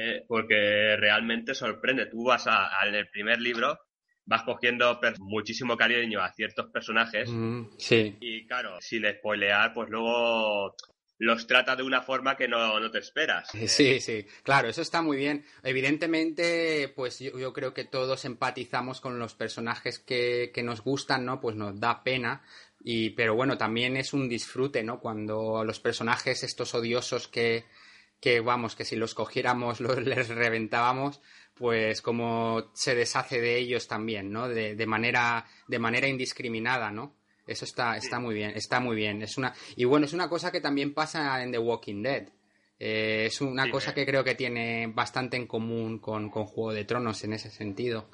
[0.00, 2.06] Eh, porque realmente sorprende.
[2.06, 3.78] Tú vas a- al del primer libro
[4.28, 7.30] vas cogiendo muchísimo cariño a ciertos personajes.
[7.30, 8.16] Mm, sí.
[8.20, 10.76] Y claro, sin spoilear, pues luego
[11.18, 13.48] los trata de una forma que no, no te esperas.
[13.66, 15.44] Sí, sí, claro, eso está muy bien.
[15.64, 21.24] Evidentemente, pues yo, yo creo que todos empatizamos con los personajes que, que, nos gustan,
[21.24, 21.40] ¿no?
[21.40, 22.42] Pues nos da pena.
[22.84, 25.00] Y, pero bueno, también es un disfrute, ¿no?
[25.00, 27.64] Cuando los personajes estos odiosos que,
[28.20, 31.20] que vamos, que si los cogiéramos los, les reventábamos,
[31.54, 34.48] pues como se deshace de ellos también, ¿no?
[34.48, 37.16] De, de manera, de manera indiscriminada, ¿no?
[37.46, 39.22] Eso está, está muy bien, está muy bien.
[39.22, 42.28] Es una, y bueno, es una cosa que también pasa en The Walking Dead.
[42.78, 46.84] Eh, es una cosa que creo que tiene bastante en común con, con Juego de
[46.84, 48.10] Tronos en ese sentido.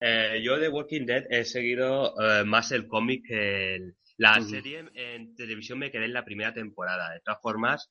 [0.00, 4.84] Eh, yo de Walking Dead he seguido eh, más el cómic que el, la serie
[4.94, 7.12] en televisión me quedé en la primera temporada.
[7.12, 7.90] De todas formas,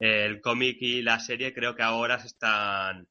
[0.00, 3.06] el cómic y la serie creo que ahora se están,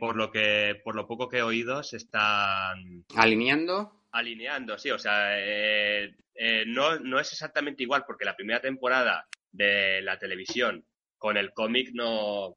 [0.00, 4.98] por lo que, por lo poco que he oído, se están alineando alineando, sí, o
[4.98, 10.84] sea, eh, eh, no, no es exactamente igual porque la primera temporada de la televisión
[11.18, 12.56] con el cómic no...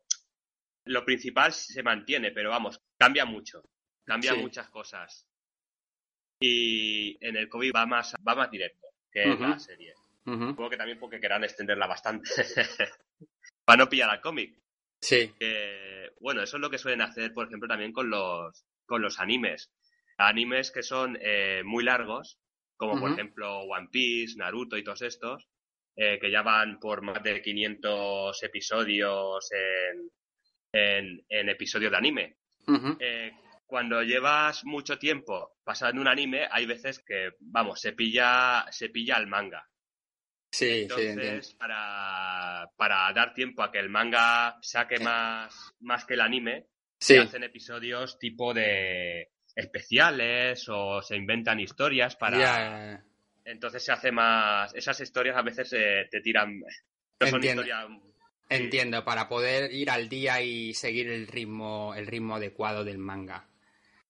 [0.86, 3.62] Lo principal se mantiene, pero vamos, cambia mucho,
[4.06, 5.28] cambia muchas cosas.
[6.40, 9.94] Y en el cómic va más, va más directo que en la serie.
[10.24, 12.30] Supongo que también porque querrán extenderla bastante
[13.70, 14.58] para no pillar al cómic.
[15.02, 15.34] Sí.
[16.20, 19.72] bueno, eso es lo que suelen hacer, por ejemplo, también con los, con los animes
[20.20, 22.40] animes que son eh, muy largos,
[22.76, 25.48] como por ejemplo One Piece, Naruto y todos estos,
[25.96, 29.50] eh, que ya van por más de 500 episodios
[30.72, 32.38] en, en, episodios de anime.
[33.00, 33.32] Eh,
[33.66, 38.90] cuando llevas mucho tiempo pasando en un anime, hay veces que, vamos, se pilla, se
[38.90, 39.68] pilla el manga.
[40.52, 46.16] Sí, Entonces, sí, para, para dar tiempo a que el manga saque más, más que
[46.16, 46.66] el anime,
[47.00, 53.04] se hacen episodios tipo de, especiales o se inventan historias para...
[53.46, 54.74] Entonces se hace más...
[54.76, 56.62] Esas historias a veces eh, te tiran...
[57.20, 57.64] Entiendo.
[58.50, 63.49] Entiendo, para poder ir al día y seguir el ritmo, el ritmo adecuado del manga.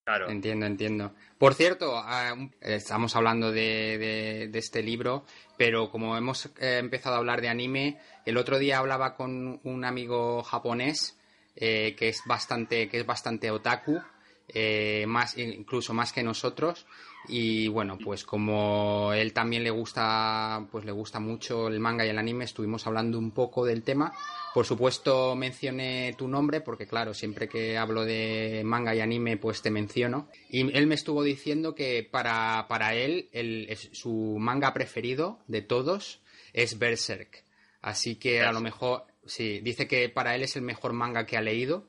[0.09, 0.27] Claro.
[0.31, 1.13] Entiendo, entiendo.
[1.37, 5.23] Por cierto, ah, estamos hablando de, este libro,
[5.55, 9.85] pero como hemos eh, empezado a hablar de anime, el otro día hablaba con un
[9.85, 11.15] amigo japonés
[11.55, 14.01] eh, que es bastante, que es bastante otaku
[14.47, 16.87] eh, más, incluso más que nosotros.
[17.27, 22.09] Y bueno, pues como él también le gusta, pues le gusta mucho el manga y
[22.09, 24.13] el anime, estuvimos hablando un poco del tema.
[24.53, 29.61] Por supuesto, mencioné tu nombre, porque claro, siempre que hablo de manga y anime, pues
[29.61, 30.27] te menciono.
[30.49, 36.21] Y él me estuvo diciendo que para, para él, el, su manga preferido de todos
[36.53, 37.43] es Berserk.
[37.81, 41.37] Así que a lo mejor, sí, dice que para él es el mejor manga que
[41.37, 41.85] ha leído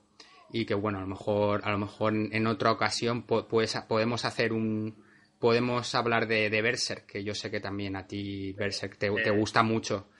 [0.52, 3.46] y que bueno, a lo mejor, a lo mejor en otra ocasión pues,
[3.88, 5.09] podemos hacer un
[5.40, 9.30] podemos hablar de, de Berserk, que yo sé que también a ti Berserk te, te
[9.30, 10.10] gusta mucho.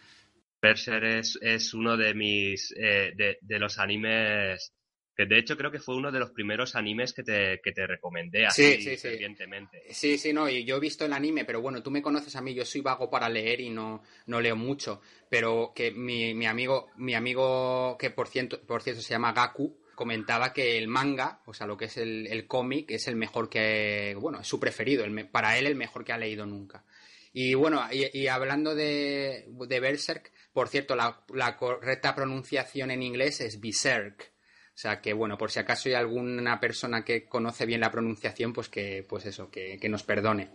[0.61, 4.73] Berserk es, es uno de mis eh, de, de, los animes
[5.15, 7.87] que de hecho creo que fue uno de los primeros animes que te, que te
[7.87, 9.83] recomendé así sí, sí, evidentemente.
[9.91, 12.41] Sí, sí, no, y yo he visto el anime, pero bueno, tú me conoces a
[12.41, 16.47] mí, yo soy vago para leer y no, no leo mucho, pero que mi, mi
[16.47, 21.43] amigo, mi amigo que por cierto, por cierto se llama Gaku, comentaba que el manga,
[21.45, 25.05] o sea, lo que es el, cómic, es el mejor que, bueno, es su preferido,
[25.31, 26.87] para él el mejor que ha leído nunca.
[27.35, 33.61] Y bueno, y, hablando de, de, Berserk, por cierto, la, correcta pronunciación en inglés es
[33.61, 34.33] Berserk.
[34.69, 38.55] O sea que, bueno, por si acaso hay alguna persona que conoce bien la pronunciación,
[38.55, 40.49] pues que, pues eso, que, nos perdone.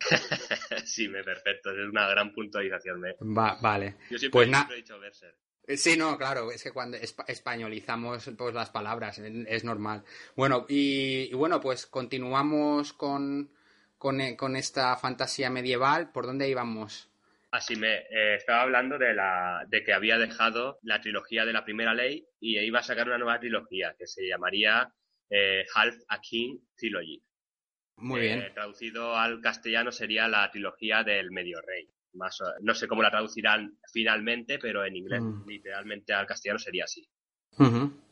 [0.84, 3.00] sí, me perfecto, es una gran puntualización.
[3.38, 3.94] Va, vale.
[4.10, 5.47] Yo siempre, pues siempre he dicho Berserk.
[5.68, 10.02] Eh, sí, no, claro, es que cuando españolizamos pues, las palabras, es normal.
[10.34, 13.50] Bueno, y, bueno, pues continuamos con,
[14.18, 16.10] eh, con, esta fantasía medieval.
[16.10, 17.10] ¿Por dónde íbamos?
[17.50, 21.66] Así me eh, estaba hablando de, la, de que había dejado la trilogía de la
[21.66, 24.90] primera ley y iba a sacar una nueva trilogía que se llamaría
[25.74, 27.22] Half a King Trilogy.
[27.96, 28.54] Muy bien.
[28.54, 34.58] Traducido al castellano sería la trilogía del Medio Rey no sé cómo la traducirán finalmente,
[34.58, 35.46] pero en inglés, mm.
[35.46, 37.08] literalmente al castellano sería así.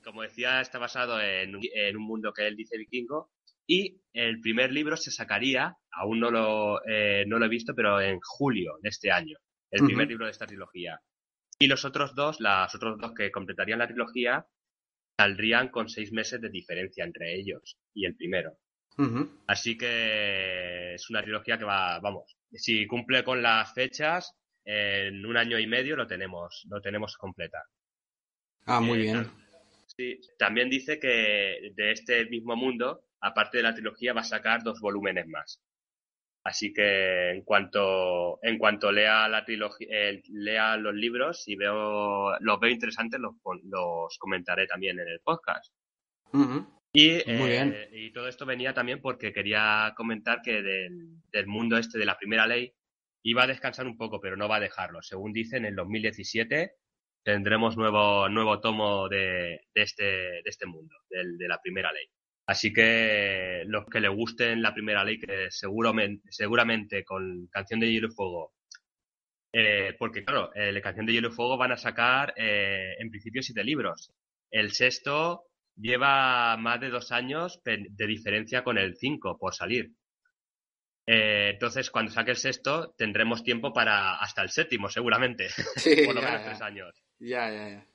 [0.02, 3.30] Como decía, está basado en, un mundo que él dice vikingo.
[3.68, 8.00] Y el primer libro se sacaría, aún no lo, eh, no lo he visto, pero
[8.00, 9.38] en julio de este año.
[9.70, 11.00] El primer libro de esta trilogía.
[11.58, 14.46] Y los otros dos, las otros dos que completarían la trilogía,
[15.18, 18.58] saldrían con seis meses de diferencia entre ellos y el primero.
[19.46, 24.32] Así que es una trilogía que va, vamos, si cumple con las fechas,
[24.64, 27.62] en un año y medio lo tenemos, lo tenemos completa.
[28.66, 29.30] Ah, muy eh, bien.
[29.86, 34.62] Sí, también dice que de este mismo mundo aparte de la trilogía, va a sacar
[34.62, 35.60] dos volúmenes más.
[36.44, 42.38] Así que en cuanto, en cuanto lea la trilogía, eh, lea los libros y veo,
[42.38, 45.72] los veo interesantes, los, los comentaré también en el podcast.
[46.96, 51.98] Y, eh, y todo esto venía también porque quería comentar que del, del, mundo este
[51.98, 52.72] de la primera ley
[53.22, 55.02] iba a descansar un poco, pero no va a dejarlo.
[55.02, 56.72] Según dicen, en 2017
[57.22, 62.06] tendremos nuevo, nuevo tomo de, de este, de este mundo, del, de la primera ley.
[62.46, 67.90] Así que los que le gusten la primera ley, que seguramente, seguramente con Canción de
[67.90, 68.54] Hielo y Fuego,
[69.52, 73.10] eh, porque claro, eh, la Canción de Hielo y Fuego van a sacar eh, en
[73.10, 74.12] principio siete libros.
[74.50, 79.92] El sexto lleva más de dos años de diferencia con el cinco por salir.
[81.06, 85.48] entonces, cuando saque el sexto, tendremos tiempo para hasta el séptimo, seguramente.
[86.06, 87.04] por lo menos tres años.
[87.18, 87.86] Ya, ya, ya.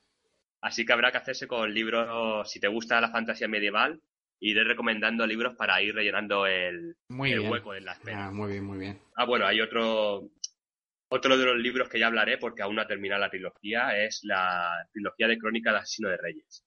[0.62, 4.00] Así que habrá que hacerse con libros, si te gusta la fantasía medieval,
[4.38, 8.26] iré recomendando libros para ir rellenando el, hueco en la espera.
[8.26, 9.00] Ah, muy bien, muy bien.
[9.16, 10.30] Ah, bueno, hay otro,
[11.08, 14.20] otro de los libros que ya hablaré porque aún no ha terminado la trilogía, es
[14.22, 16.64] la trilogía de Crónica de Asesino de Reyes.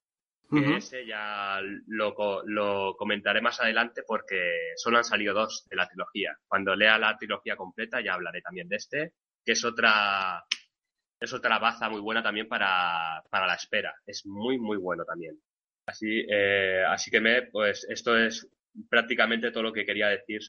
[0.52, 6.38] Ese ya lo, lo, comentaré más adelante porque solo han salido dos de la trilogía.
[6.48, 10.44] Cuando lea la trilogía completa ya hablaré también de este, que es otra
[11.20, 13.96] es otra baza muy buena también para, para la espera.
[14.06, 15.40] Es muy, muy bueno también.
[15.88, 18.48] Así, eh, así que me, pues esto es
[18.90, 20.42] prácticamente todo lo que quería decir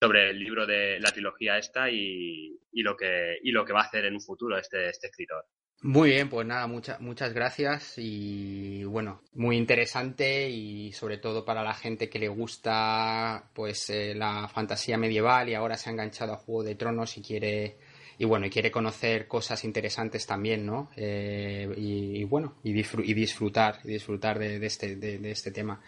[0.00, 3.80] sobre el libro de la trilogía esta y, y lo que y lo que va
[3.80, 5.44] a hacer en un futuro este, este escritor.
[5.82, 11.62] Muy bien, pues nada, muchas muchas gracias y bueno, muy interesante y sobre todo para
[11.62, 16.34] la gente que le gusta pues eh, la fantasía medieval y ahora se ha enganchado
[16.34, 17.78] a Juego de Tronos y quiere
[18.20, 20.90] y bueno, y quiere conocer cosas interesantes también, ¿no?
[20.94, 25.80] Eh, y, bueno, y, y, disfrutar, y disfrutar de, este, de, este tema.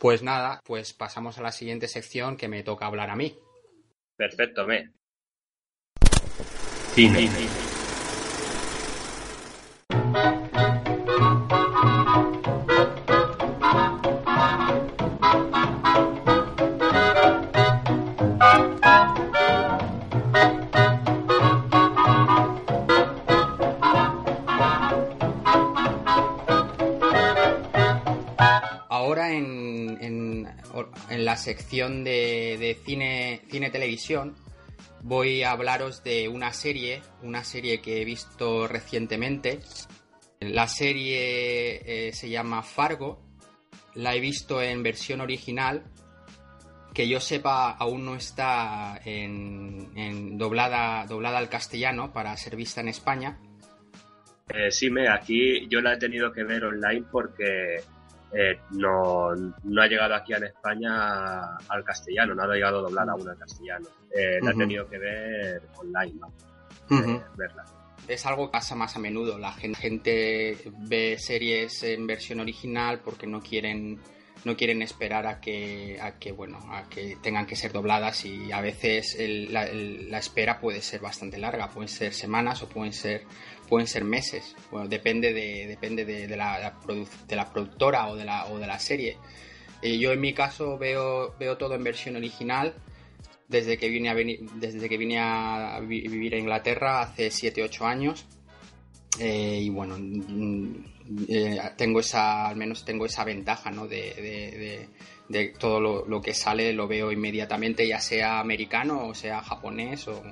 [0.00, 3.38] Pues nada, pues pasamos a la siguiente sección que me toca hablar a mí.
[4.16, 4.90] Perfecto, me.
[6.96, 7.30] Cine.
[31.46, 34.34] Sección de, cine, cine televisión
[35.02, 39.60] voy a hablaros de una serie, una serie que he visto recientemente.
[40.40, 43.22] La serie eh, se llama Fargo,
[43.94, 45.84] la he visto en versión original,
[46.92, 52.88] que yo sepa aún no está en, doblada, doblada al castellano para ser vista en
[52.88, 53.38] España.
[54.48, 57.84] Eh, sí, me, aquí yo la he tenido que ver online porque
[58.32, 63.28] eh, no, no, ha llegado aquí en España al castellano, no ha llegado doblada aún
[63.28, 63.88] al castellano.
[64.10, 66.20] Eh, La he tenido que ver online,
[66.90, 67.64] eh, verla.
[68.08, 69.38] Es algo que pasa más a menudo.
[69.38, 74.00] La gente ve series en versión original porque no quieren
[74.44, 78.52] no quieren esperar a que, a que bueno a que tengan que ser dobladas y
[78.52, 79.16] a veces
[79.50, 83.24] la, la, espera puede ser bastante larga pueden ser semanas o pueden ser
[83.66, 86.74] pueden ser meses, bueno, depende de, depende de, la,
[87.28, 89.16] de la productora o de la, o de la serie.
[89.82, 92.74] Eh, yo en mi caso veo, veo todo en versión original
[93.48, 98.26] desde que vine a, desde que vine a vivir a Inglaterra hace 7-8 años.
[99.18, 100.84] Eh, y bueno, mm,
[101.28, 103.86] eh, tengo esa, al menos tengo esa ventaja, ¿no?
[103.86, 104.88] De,
[105.28, 110.22] de, todo lo, que sale lo veo inmediatamente, ya sea americano o sea japonés o,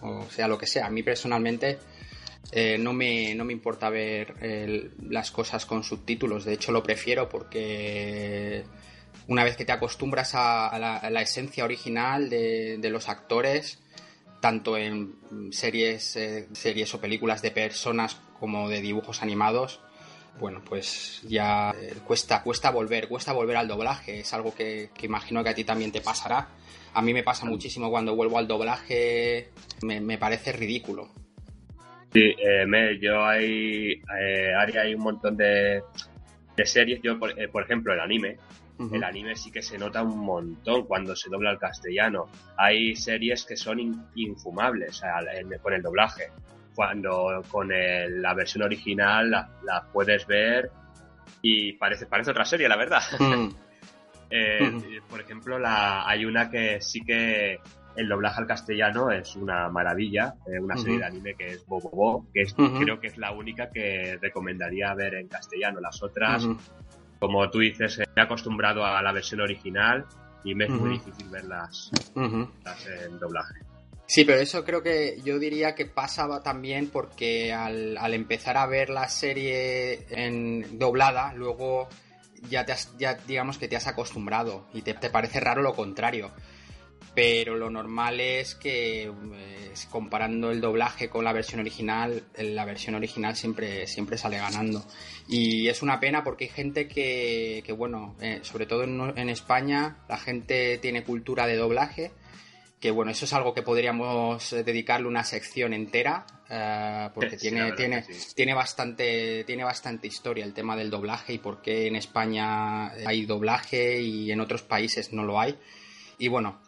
[0.00, 0.86] o sea lo que sea.
[0.86, 1.78] A mí personalmente
[2.52, 4.34] eh, no, me, no me importa ver
[5.00, 8.64] las cosas con subtítulos, de hecho lo prefiero porque
[9.28, 13.78] una vez que te acostumbras a, la, esencia original de, los actores,
[14.40, 15.16] tanto en
[15.52, 19.80] series, eh, series o películas de personas como de dibujos animados,
[20.40, 25.44] bueno, pues ya eh, cuesta, cuesta volver, cuesta volver al doblaje, es algo que, imagino
[25.44, 26.48] que a ti también te pasará.
[26.94, 29.50] A mí me pasa muchísimo cuando vuelvo al doblaje,
[29.82, 31.10] me parece ridículo.
[32.12, 35.82] Sí, eh, yo hay, eh, hay un montón de,
[36.56, 38.38] de series, yo por, eh, por, ejemplo el anime,
[38.92, 42.26] el anime sí que se nota un montón cuando se dobla al castellano.
[42.56, 45.02] Hay series que son infumables
[45.60, 46.30] con el doblaje.
[46.76, 50.70] Cuando con la versión original la, puedes ver
[51.42, 53.02] y parece, parece otra serie, la verdad.
[53.18, 53.48] Mm.
[54.30, 57.60] Eh, por ejemplo, la, hay una que sí que
[57.98, 62.26] el doblaje al castellano es una maravilla, eh, una serie de anime que es Bobobo,
[62.32, 65.80] que es, creo que es la única que recomendaría ver en castellano.
[65.80, 66.46] Las otras
[67.18, 70.06] como tú dices, he acostumbrado a la versión original
[70.44, 71.90] y me es muy difícil verlas
[72.64, 73.54] las en doblaje.
[74.06, 78.66] Sí, pero eso creo que yo diría que pasaba también porque al, al empezar a
[78.66, 81.88] ver la serie en doblada, luego
[82.48, 85.74] ya te has, ya digamos que te has acostumbrado y te, te parece raro lo
[85.74, 86.30] contrario.
[87.18, 89.10] Pero lo normal es que
[89.90, 94.86] comparando el doblaje con la versión original, la versión original siempre, siempre sale ganando.
[95.26, 99.30] Y es una pena porque hay gente que, que bueno, eh, sobre todo en, en
[99.30, 102.12] España, la gente tiene cultura de doblaje
[102.78, 107.48] que bueno, eso es algo que podríamos eh, dedicarle una sección entera, eh, porque Sí,
[107.50, 108.32] tiene, tiene, sí.
[108.36, 113.26] tiene, bastante, tiene bastante historia el tema del doblaje y por qué en España hay
[113.26, 115.58] doblaje y en otros países no lo hay.
[116.18, 116.60] Y bueno,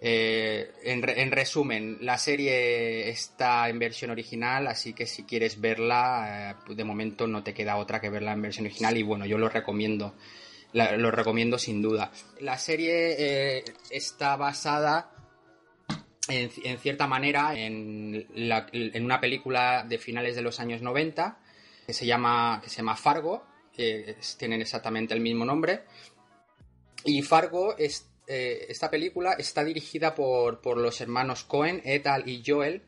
[0.00, 5.60] eh, en, re- en resumen, la serie está en versión original, así que si quieres
[5.60, 9.26] verla, eh, de momento no te queda otra que verla en versión original y bueno,
[9.26, 10.14] yo lo recomiendo.
[10.72, 12.10] La- lo recomiendo sin duda.
[12.40, 13.14] La serie
[13.58, 15.10] eh, está basada
[16.28, 21.38] en, cierta manera en, en una película de finales de los años 90
[21.86, 25.84] que se llama, que se llama Fargo, que tienen exactamente el mismo nombre.
[27.04, 32.42] Y Fargo, es, eh, esta película está dirigida por, por los hermanos Cohen, Ethel y
[32.46, 32.82] Joel,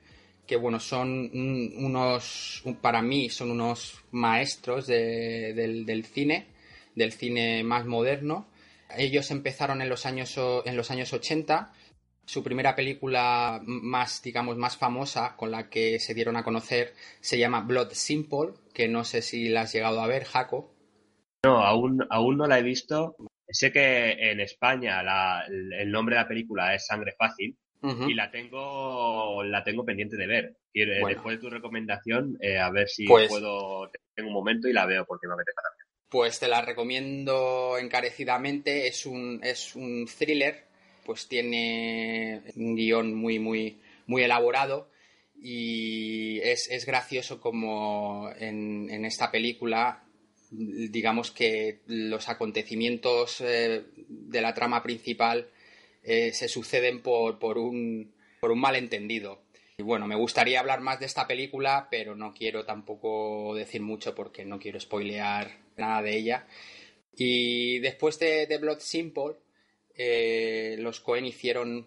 [0.47, 6.47] que bueno, son un- unos, un- para mí son unos maestros de- del, del cine,
[6.95, 8.47] del cine más moderno.
[8.97, 10.35] Ellos empezaron en los años,
[10.65, 11.73] en los años 80
[12.25, 17.39] su primera película más, digamos, más famosa con la que se dieron a conocer se
[17.39, 20.71] llama Blood Simple, que no sé si la has llegado a ver, Jaco.
[21.45, 23.17] No, aún, aún no la he visto.
[23.51, 28.09] Sé que en España la- el nombre de la película es Sangre Fácil Ujú.
[28.11, 30.57] y la tengo, la tengo pendiente de ver.
[30.73, 31.15] Quiero- Bueno.
[31.17, 34.85] Después de tu recomendación, eh, a ver si Pues- puedo, tengo un momento y la
[34.87, 35.87] veo porque me apetece también.
[36.11, 38.87] Pues te la recomiendo encarecidamente.
[38.87, 40.65] Es un, es un thriller,
[41.05, 44.91] pues tiene un guion muy, muy, muy elaborado
[45.41, 50.03] y es, es gracioso como en, en esta película,
[50.51, 55.49] digamos que los acontecimientos eh, de la trama principal
[56.03, 59.43] eh, se suceden por, por, un, por un malentendido.
[59.77, 64.15] Y bueno, me gustaría hablar más de esta película, pero no quiero tampoco decir mucho
[64.15, 66.47] porque no quiero spoilear nada de ella.
[67.15, 69.35] Y después de, Blood Simple,
[69.95, 71.87] eh, los Cohen hicieron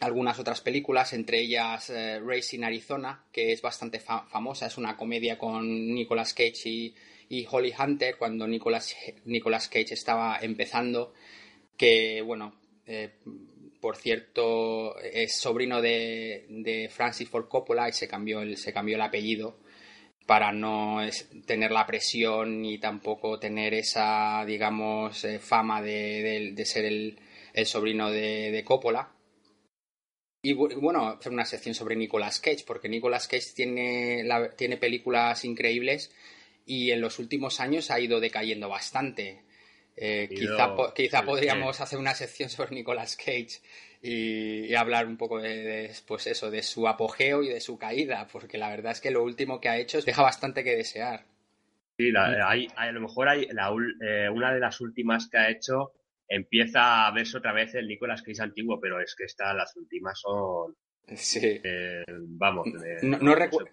[0.00, 4.96] algunas otras películas, entre ellas eh, Racing Arizona, que es bastante fa- famosa, es una
[4.96, 6.94] comedia con Nicolas Cage y,
[7.32, 11.14] y Holly Hunter, cuando Nicolas, Nicolas Cage estaba empezando,
[11.78, 12.54] que bueno,
[12.86, 13.10] eh,
[13.80, 18.96] por cierto, es sobrino de, de Francis Ford Coppola y se cambió el, se cambió
[18.96, 19.58] el apellido
[20.26, 20.98] para no
[21.46, 27.18] tener la presión ni tampoco tener esa, digamos, eh, fama de, de- ser el,
[27.54, 29.10] el sobrino de, Coppola.
[30.44, 34.24] Y bu- bueno, hacer una sección sobre Nicolas Cage, porque Nicolas Cage tiene,
[34.56, 36.10] tiene películas increíbles
[36.66, 39.42] y en los últimos años ha ido decayendo bastante.
[39.96, 43.60] Eh, quizá po- quizá sí, podríamos hacer una sección sobre Nicolas Cage
[44.00, 47.76] y, y hablar un poco de, de, pues eso, de su apogeo y de su
[47.78, 51.24] caída, porque la verdad es que lo último que ha hecho deja bastante que desear.
[51.98, 55.36] Sí, la- hay, hay- a lo mejor hay la eh, una de las últimas que
[55.38, 55.92] ha hecho
[56.26, 60.18] empieza a verse otra vez el Nicolas Cage antiguo, pero es que estas las últimas
[60.18, 60.74] son,
[61.14, 61.60] Sí.
[61.62, 63.68] eh, vamos, de- No- no recu-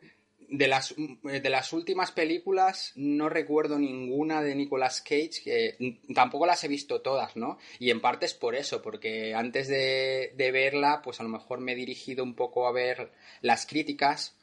[0.52, 5.78] De las, de las últimas películas no recuerdo ninguna de Nicolas Cage,
[6.16, 7.60] tampoco las he visto todas, ¿no?
[7.78, 11.60] Y en parte es por eso, porque antes de, de verla, pues a lo mejor
[11.60, 14.36] me he dirigido un poco a ver las críticas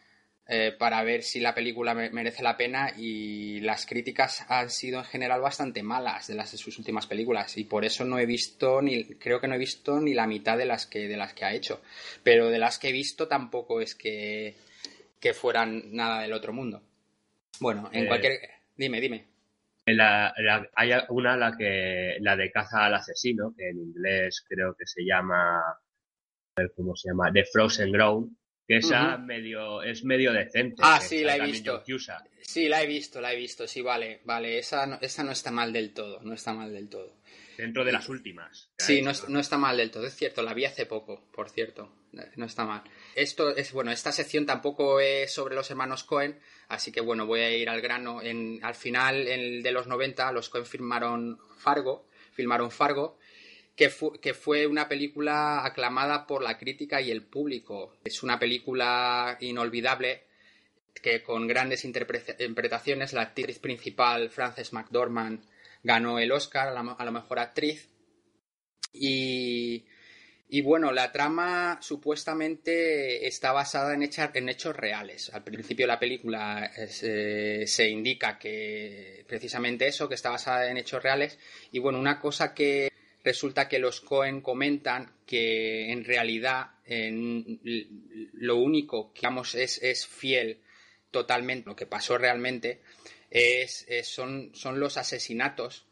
[0.49, 5.01] eh, para ver si la película me- merece la pena y las críticas han sido
[5.01, 8.27] en general bastante malas de las de sus últimas películas y por eso no he
[8.27, 11.35] visto ni creo que no he visto ni la mitad de las que de las
[11.35, 11.81] que ha hecho
[12.23, 14.55] pero de las que he visto tampoco es que
[15.27, 16.81] que fueran nada del otro mundo
[17.61, 18.33] bueno en Eh, cualquier
[18.77, 19.27] dime dime
[19.87, 24.74] La- la- hay una, la que la de caza al asesino, que en inglés creo
[24.74, 25.79] que se llama, a
[26.57, 30.83] ver cómo se llama, The Frozen Ground, que esa medio, es medio decente.
[30.83, 31.85] Ah, sí, la he visto.
[32.43, 35.51] Sí la he visto la he visto sí vale vale esa no, esa no está
[35.51, 37.16] mal del todo no está mal del todo
[37.57, 38.71] dentro de las últimas.
[38.79, 41.93] Sí, no, no está mal del todo, es cierto, la vi hace poco, por cierto,
[42.37, 42.83] no está mal.
[43.15, 46.39] Esto es, bueno, esta sección tampoco es sobre los hermanos Cohen,
[46.69, 48.23] así que bueno, voy a ir al grano.
[48.23, 53.19] En, al final, en el de los 90, los Cohen firmaron Fargo, filmaron Fargo,
[53.75, 57.97] que, fu- que fue una película aclamada por la crítica y el público.
[58.05, 60.25] Es una película inolvidable
[60.95, 65.45] que con grandes interpre- interpretaciones, la actriz principal, Frances McDormand,
[65.83, 67.89] ganó el Oscar a la, a la mejor actriz.
[68.93, 69.87] Y,
[70.49, 75.31] y bueno, la trama supuestamente está basada en, en hechos reales.
[75.35, 80.77] Al principio de la película eh, se indica que precisamente eso, que está basada en
[80.77, 81.39] hechos reales.
[81.72, 82.93] Y bueno, una cosa que
[83.24, 90.61] resulta que los Cohen comentan que en realidad lo único que digamos, es, es fiel
[91.11, 92.83] totalmente lo que pasó realmente
[93.31, 95.87] es, son, son los asesinatos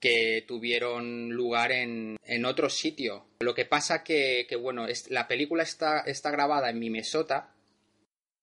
[0.00, 3.26] que tuvieron lugar en, en otro sitio.
[3.40, 7.54] Lo que pasa que, que bueno, la película está, está grabada en Minnesota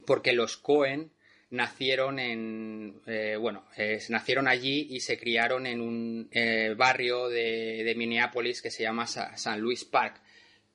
[0.05, 1.11] porque los Cohen
[1.49, 3.65] nacieron en eh, bueno
[4.09, 9.07] nacieron allí y se criaron en un eh, barrio de, de, Minneapolis que se llama
[9.07, 10.21] San Luis Park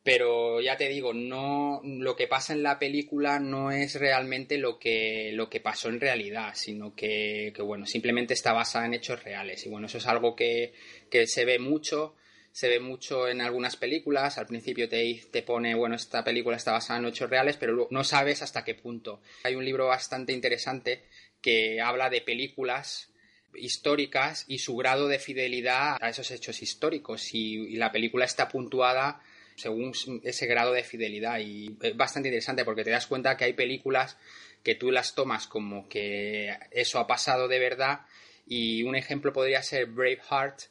[0.04, 4.78] pero ya te digo, no lo que pasa en la película no es realmente lo
[4.78, 9.22] que, lo que pasó en realidad, sino que, que, bueno, simplemente está basada en hechos
[9.22, 9.64] reales.
[9.64, 10.72] Y bueno, eso es algo que,
[11.08, 12.16] que se ve mucho,
[12.50, 14.38] se ve mucho en algunas películas.
[14.38, 18.02] Al principio te, te pone, bueno, esta película está basada en hechos reales, pero no
[18.02, 19.22] sabes hasta qué punto.
[19.44, 21.04] Hay un libro bastante interesante
[21.40, 23.08] que habla de películas
[23.54, 27.34] históricas y su grado de fidelidad a esos hechos históricos.
[27.34, 29.22] y, y la película está puntuada
[29.62, 29.92] según
[30.24, 31.38] ese grado de fidelidad.
[31.38, 34.18] Y es bastante interesante porque te das cuenta que hay películas
[34.62, 38.00] que tú las tomas como que eso ha pasado de verdad.
[38.46, 40.62] Y un ejemplo podría ser Braveheart,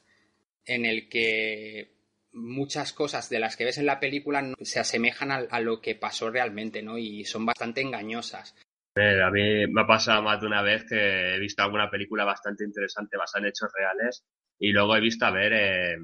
[0.65, 1.91] en el que
[2.33, 6.29] muchas cosas de las que ves en la película se asemejan a, lo que pasó
[6.29, 6.97] realmente, ¿no?
[6.97, 8.55] Y son bastante engañosas.
[8.95, 12.65] A mí me ha pasado más de una vez que he visto alguna película bastante
[12.65, 14.23] interesante basada en hechos reales
[14.59, 15.97] y luego he visto a ver eh,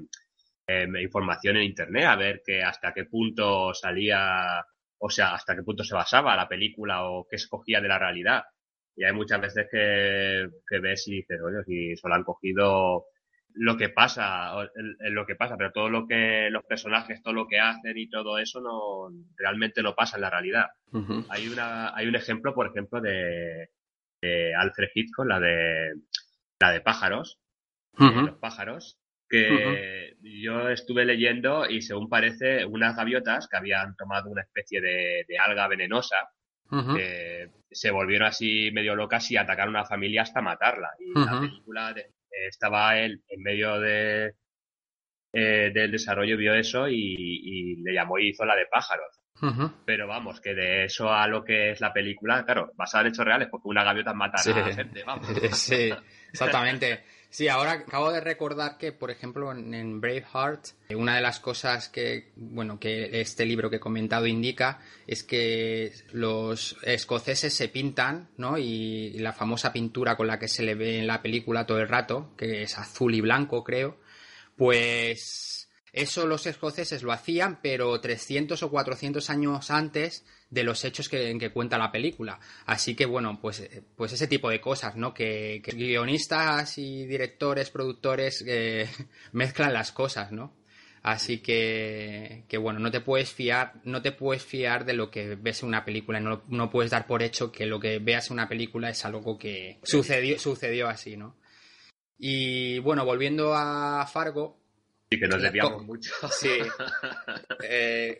[0.70, 4.62] Em, información en internet a ver que hasta qué punto salía,
[4.98, 8.42] o sea, hasta qué punto se basaba la película o qué escogía de la realidad.
[8.94, 13.06] Y hay muchas veces que, que ves y dices, oye, si solo han cogido
[13.54, 17.58] lo que pasa, lo que pasa, pero todo lo que los personajes, todo lo que
[17.58, 19.08] hacen y todo eso no
[19.38, 20.66] realmente no pasa en la realidad.
[21.30, 23.70] Hay una, hay un ejemplo, por ejemplo, de,
[24.54, 25.94] Alfred Hitchcock, la de
[26.60, 27.40] la de pájaros,
[27.98, 34.42] los pájaros, que yo estuve leyendo y según parece unas gaviotas que habían tomado una
[34.42, 36.16] especie de, alga venenosa
[36.70, 40.90] que se volvieron así medio locas y atacaron a una familia hasta matarla.
[40.98, 41.94] Y la película
[42.30, 44.34] estaba él en medio de
[45.30, 49.20] eh, del desarrollo vio eso y, le llamó y hizo la de pájaros.
[49.84, 53.24] Pero vamos, que de eso a lo que es la película, claro, basada en hechos
[53.24, 55.28] reales, porque una gaviota mata a la gente, vamos.
[55.52, 55.90] Sí,
[56.32, 57.04] exactamente.
[57.30, 62.32] Sí, ahora acabo de recordar que, por ejemplo, en, Braveheart, una de las cosas que,
[62.36, 68.56] bueno, que este libro que he comentado indica es que los escoceses se pintan, ¿no?
[68.56, 71.88] Y, la famosa pintura con la que se le ve en la película todo el
[71.88, 73.98] rato, que es azul y blanco, creo,
[74.56, 81.08] pues eso los escoceses lo hacían, pero 300 o 400 años antes de los hechos
[81.08, 82.38] que, en que cuenta la película.
[82.66, 85.12] Así que bueno, pues, pues ese tipo de cosas, ¿no?
[85.12, 88.88] Que, guionistas y directores, productores eh,
[89.32, 90.56] mezclan las cosas, ¿no?
[91.02, 95.36] Así que, que, bueno, no te puedes fiar, no te puedes fiar de lo que
[95.36, 98.34] ves en una película, no, no puedes dar por hecho que lo que veas en
[98.34, 101.36] una película es algo que sucedió, sucedió así, ¿no?
[102.18, 104.58] Y bueno, volviendo a Fargo.
[105.10, 106.12] Sí, que nos desviamos mucho.
[106.30, 106.58] Sí.
[107.62, 108.18] Eh,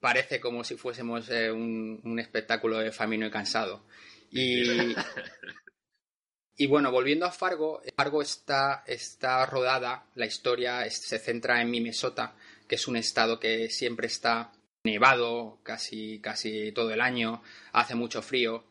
[0.00, 3.84] parece como si fuésemos eh, un, espectáculo de Famino y Cansado.
[4.30, 4.94] Y,
[6.56, 12.34] y bueno, volviendo a Fargo, Fargo está, está rodada, la historia se centra en Minnesota,
[12.68, 14.52] que es un estado que siempre está
[14.84, 17.42] nevado casi, casi todo el año,
[17.72, 18.64] hace mucho frío.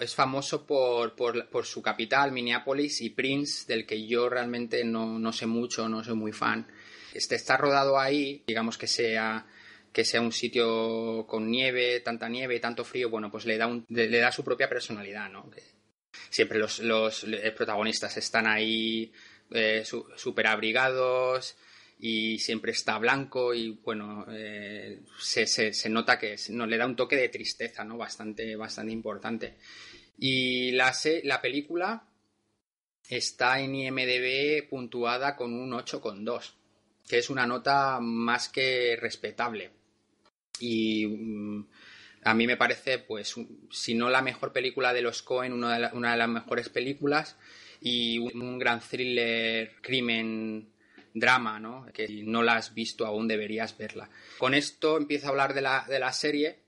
[0.00, 5.32] es famoso por, por, su capital, Minneapolis, y Prince, del que yo realmente no, no
[5.32, 6.66] sé mucho, no soy muy fan.
[7.14, 9.46] Este está rodado ahí, digamos que sea
[9.92, 13.66] que sea un sitio con nieve, tanta nieve y tanto frío, bueno, pues le da,
[13.66, 15.50] un, le, da su propia personalidad, ¿no?
[16.28, 17.26] siempre los, los,
[17.56, 19.12] protagonistas están ahí
[19.50, 21.56] eh, súper abrigados
[21.98, 26.96] y siempre está blanco y bueno, eh, se, se, nota que no, le da un
[26.96, 27.96] toque de tristeza, ¿no?
[27.96, 29.56] Bastante, bastante importante.
[30.18, 32.06] Y la, la película
[33.08, 36.54] está en IMDB puntuada con un 8,2,
[37.08, 39.79] que es una nota más que respetable
[40.60, 41.66] y mm,
[42.24, 43.34] a mí me parece, pues,
[43.70, 47.36] si no la mejor película de los Cohen, una de, las mejores películas
[47.80, 50.68] y un, gran thriller, crimen,
[51.14, 51.86] drama, ¿no?
[51.92, 54.10] Que si no la has visto aún deberías verla.
[54.38, 56.58] Con esto empiezo a hablar de la, de la serie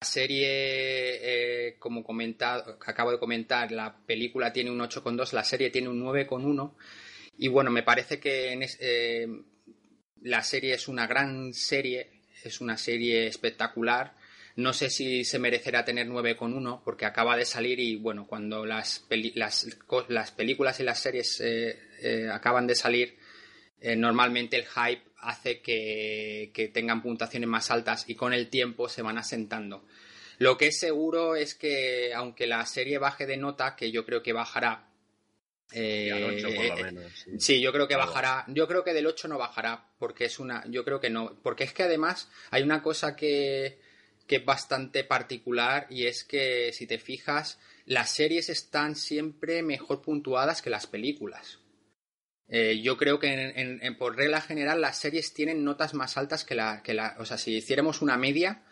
[0.00, 5.70] La serie, eh, como comentado, acabo de comentar, la película tiene un 8,2, la serie
[5.70, 6.74] tiene un 9,1.
[7.38, 9.28] Y bueno, me parece que eh,
[10.22, 14.14] la serie es una gran serie, es una serie espectacular.
[14.56, 19.06] No sé si se merecerá tener 9,1 porque acaba de salir y bueno, cuando las,
[19.34, 19.66] las,
[20.08, 23.18] las películas y las series eh, eh, acaban de salir,
[23.80, 28.88] eh, normalmente el hype hace que, que, tengan puntuaciones más altas y con el tiempo
[28.88, 29.84] se van asentando.
[30.38, 34.22] Lo que es seguro es que aunque la serie baje de nota, que yo creo
[34.22, 34.85] que bajará,
[35.72, 37.30] eh, por lo menos, sí.
[37.38, 37.60] sí.
[37.60, 38.44] yo creo que bajará.
[38.48, 40.64] Yo creo que del 8 no bajará, porque es una.
[40.68, 41.38] Yo creo que no.
[41.42, 43.78] Porque es que además hay una cosa que,
[44.26, 50.02] que es bastante particular y es que si te fijas, las series están siempre mejor
[50.02, 51.58] puntuadas que las películas.
[52.48, 56.44] Eh, yo creo que en, en, por regla general las series tienen notas más altas
[56.44, 57.16] que la, que la.
[57.18, 58.62] O sea, si hiciéramos una media,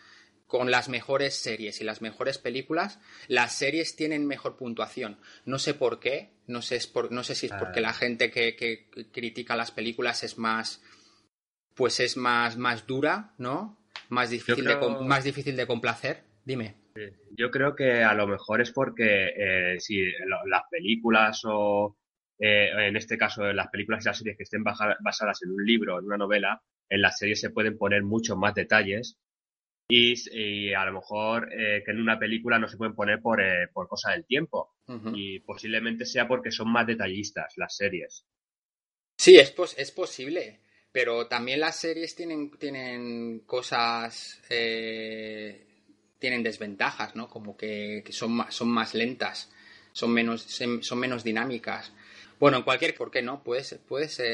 [0.47, 5.19] con las mejores series y las mejores películas, las series tienen mejor puntuación.
[5.45, 8.31] No sé por qué, no sé, es por, no sé si es porque la gente
[8.31, 10.83] que, que, critica las películas es más,
[11.75, 13.79] pues es más, más dura, ¿no?
[14.11, 14.99] Más difícil, creo...
[14.99, 16.23] de, más difícil de complacer.
[16.45, 16.77] Dime.
[17.37, 20.05] Yo creo que a lo mejor es porque eh, si
[20.47, 21.97] las películas o
[22.39, 25.99] eh, en este caso las películas y las series que estén basadas en un libro
[25.99, 29.19] en una novela, en las series se pueden poner muchos más detalles
[29.89, 33.41] y, y, a lo mejor eh, que en una película no se pueden poner por,
[33.41, 34.77] eh, por cosa del tiempo.
[34.87, 35.13] Uh -huh.
[35.15, 38.27] Y posiblemente sea porque son más detallistas las series.
[39.19, 40.61] Sí, es, pos es posible.
[40.93, 44.41] Pero también las series tienen, tienen cosas.
[44.49, 45.67] Eh,
[46.19, 47.29] tienen desventajas, ¿no?
[47.29, 49.53] Como que, que son, más, son más lentas,
[49.93, 50.41] son menos,
[50.81, 51.93] son menos dinámicas.
[52.41, 53.43] Bueno, en cualquier, ¿por qué no?
[53.43, 53.81] Puede ser,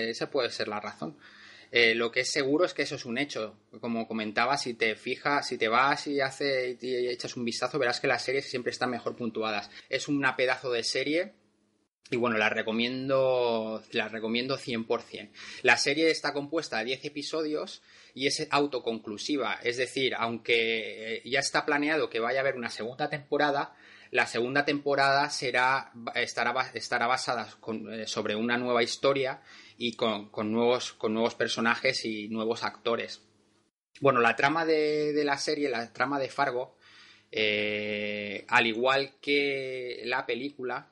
[0.09, 1.17] esa puede ser la razón.
[1.73, 3.57] Eh, lo que es seguro es que eso es un hecho.
[3.81, 8.01] Como comentaba, si te fijas, si te vas y, hace, y echas un vistazo, verás
[8.01, 9.71] que las series siempre están mejor puntuadas.
[9.89, 11.35] Es una pedazo de serie
[12.11, 15.31] y bueno, la recomiendo, la recomiendo 100%.
[15.63, 17.83] La serie está compuesta de 10 episodios
[18.15, 19.61] y es autoconclusiva.
[19.63, 23.77] Es decir, aunque ya está planeado que vaya a haber una segunda temporada,
[24.11, 29.41] la segunda temporada será, estará, estará basada con, eh, sobre una nueva historia
[29.83, 33.23] y con, con, nuevos, con nuevos personajes y nuevos actores.
[33.99, 36.77] Bueno, la trama de, de la serie, la trama de Fargo,
[37.33, 40.91] eh, al igual que la película,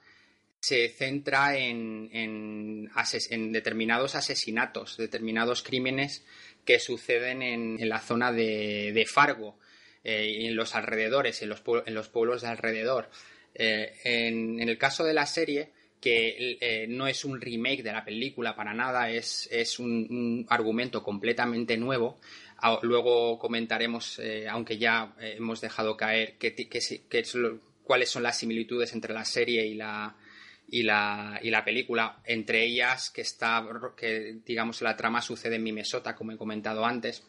[0.59, 6.25] se centra en, en, determinados asesinatos, determinados crímenes
[6.65, 9.59] que suceden en, la zona de, de Fargo
[10.03, 13.11] eh, en los alrededores, en los, en los pueblos de alrededor.
[13.55, 18.05] Eh, en, el caso de la serie, que eh, no es un remake de la
[18.05, 22.19] película para nada, es, es un, argumento completamente nuevo.
[22.83, 27.25] Luego comentaremos, eh, aunque ya hemos dejado caer, que, que,
[27.85, 30.17] cuáles son las similitudes entre la serie y la,
[30.69, 35.63] y la, y la película, entre ellas que está, que digamos la trama sucede en
[35.63, 37.27] Minnesota, como he comentado antes.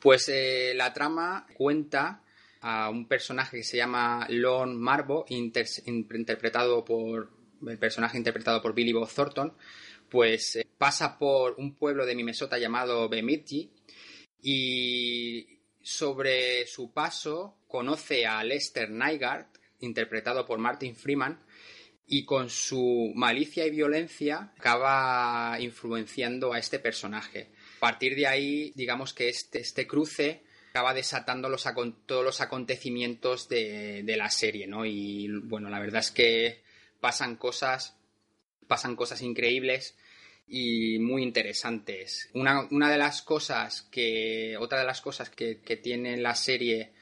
[0.00, 2.22] Pues eh, la trama cuenta
[2.60, 4.82] a un personaje que se llama Lon
[5.28, 7.35] inter interpretado por
[7.66, 9.54] el personaje interpretado por Billy Bob Thornton,
[10.08, 13.70] pues eh, pasa por un pueblo de Minnesota llamado Bemidji
[14.42, 19.46] y sobre su paso conoce a Lester Nygaard,
[19.80, 21.40] interpretado por Martin Freeman,
[22.06, 27.50] y con su malicia y violencia acaba influenciando a este personaje.
[27.78, 31.48] A partir de ahí, digamos que este, este cruce acaba desatando
[32.06, 34.84] todos los acontecimientos de, de, la serie, ¿no?
[34.84, 36.62] Y bueno, la verdad es que
[37.00, 37.96] pasan cosas,
[38.66, 39.96] pasan cosas increíbles
[40.48, 42.30] y muy interesantes.
[42.34, 46.92] Una, una de las cosas que, otra de las cosas que, que tiene la serie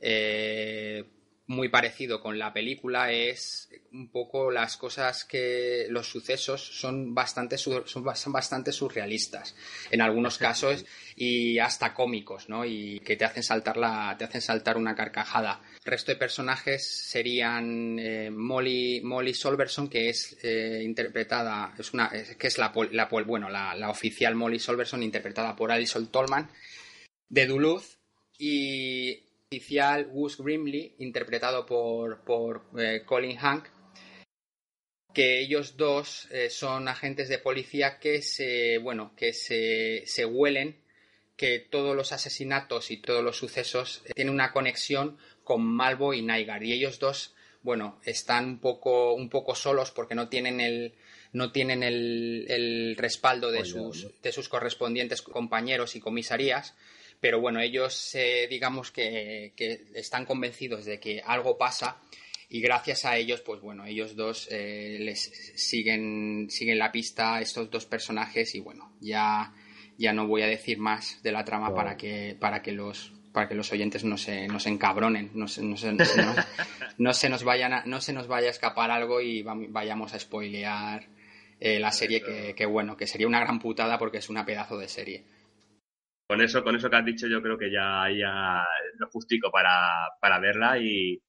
[0.00, 1.04] eh,
[1.50, 7.58] muy parecido con la película es un poco las cosas que los sucesos son bastante
[7.58, 9.56] son, son bastante surrealistas
[9.90, 10.86] en algunos casos
[11.16, 15.60] y hasta cómicos no y que te hacen saltar la te hacen saltar una carcajada.
[15.84, 22.06] El resto de personajes serían eh, Molly Molly Solverson que es eh, interpretada es una
[22.12, 26.48] es, que es la, la bueno la, la, oficial Molly Solverson interpretada por Alison Tolman
[27.28, 27.98] de Duluth
[28.38, 33.66] y oficial Gus Grimley, interpretado por, por eh, Colin Hank,
[35.12, 40.76] que ellos dos eh, son agentes de policía que se, bueno, que se, se huelen
[41.36, 46.22] que todos los asesinatos y todos los sucesos eh, tienen una conexión con Malvo y
[46.22, 50.94] Nygar y ellos dos bueno están un poco un poco solos porque no tienen el
[51.32, 56.76] no tienen el, el respaldo de sus, de sus correspondientes compañeros y comisarías
[57.20, 61.98] pero bueno, ellos eh, digamos que, que, están convencidos de que algo pasa
[62.48, 65.20] y gracias a ellos, pues bueno, ellos dos eh, les
[65.54, 69.52] siguen, siguen la pista a estos dos personajes y bueno, ya,
[69.98, 73.48] ya no voy a decir más de la trama para que, para que los para
[73.48, 77.44] que los oyentes no se, no se encabronen, no se, no, se, no, se nos
[77.44, 81.06] vayan no se nos vaya a escapar algo y vayamos a spoilear
[81.60, 84.76] eh, la serie que, que, bueno, que sería una gran putada porque es una pedazo
[84.78, 85.22] de serie
[86.30, 88.64] con eso, con eso que has dicho, yo creo que ya, ya
[88.98, 91.20] lo justico para, para verla y,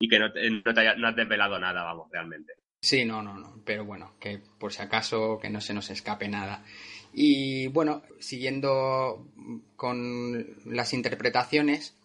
[0.00, 2.54] y que no, no, no has desvelado nada, vamos, realmente.
[2.80, 6.26] Sí, no, no, no, pero bueno, que por si acaso que no se nos escape
[6.26, 6.64] nada.
[7.12, 9.28] Y bueno, siguiendo
[9.76, 11.96] con las interpretaciones,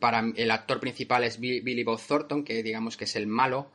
[0.00, 3.70] para el actor principal es Billy Bob Thornton, que digamos que es el malo,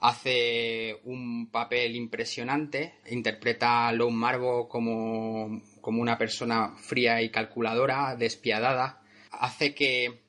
[0.00, 8.16] hace un papel impresionante, interpreta a Lone Marvo como como una persona fría y calculadora,
[8.16, 10.22] despiadada, hace que,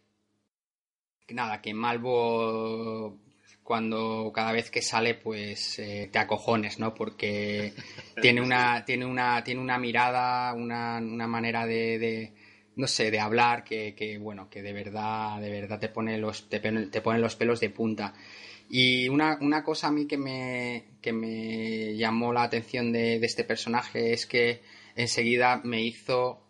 [1.30, 3.22] nada, que Malvo
[3.64, 6.94] cuando cada vez que sale pues eh, te acojones, ¿no?
[6.94, 7.72] Porque
[8.22, 12.34] tiene una, tiene una, tiene una mirada, una, una manera de,
[12.76, 16.50] no sé, de hablar que, que, bueno, que de verdad, de verdad te pone los,
[16.50, 16.60] te,
[17.02, 18.14] los pelos de punta.
[18.70, 23.26] Y una, una, cosa a mí que me, que me llamó la atención de, de
[23.26, 24.62] este personaje es que
[24.96, 26.42] enseguida me hizo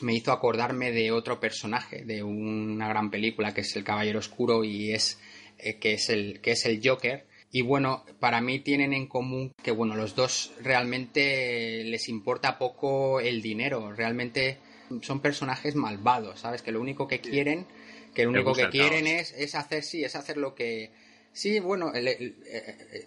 [0.00, 4.64] me hizo acordarme de otro personaje de una gran película que es El Caballero Oscuro
[4.64, 5.20] y es
[5.58, 7.26] eh, que es el que es el Joker.
[7.50, 13.20] Y bueno, para mí tienen en común que bueno, los dos realmente les importa poco
[13.20, 14.58] el dinero, realmente
[15.02, 16.62] son personajes malvados, ¿sabes?
[16.62, 17.66] Que lo único que quieren,
[18.12, 20.90] que lo único que quieren es, es hacer sí, es hacer lo que
[21.32, 22.34] sí, bueno, eh,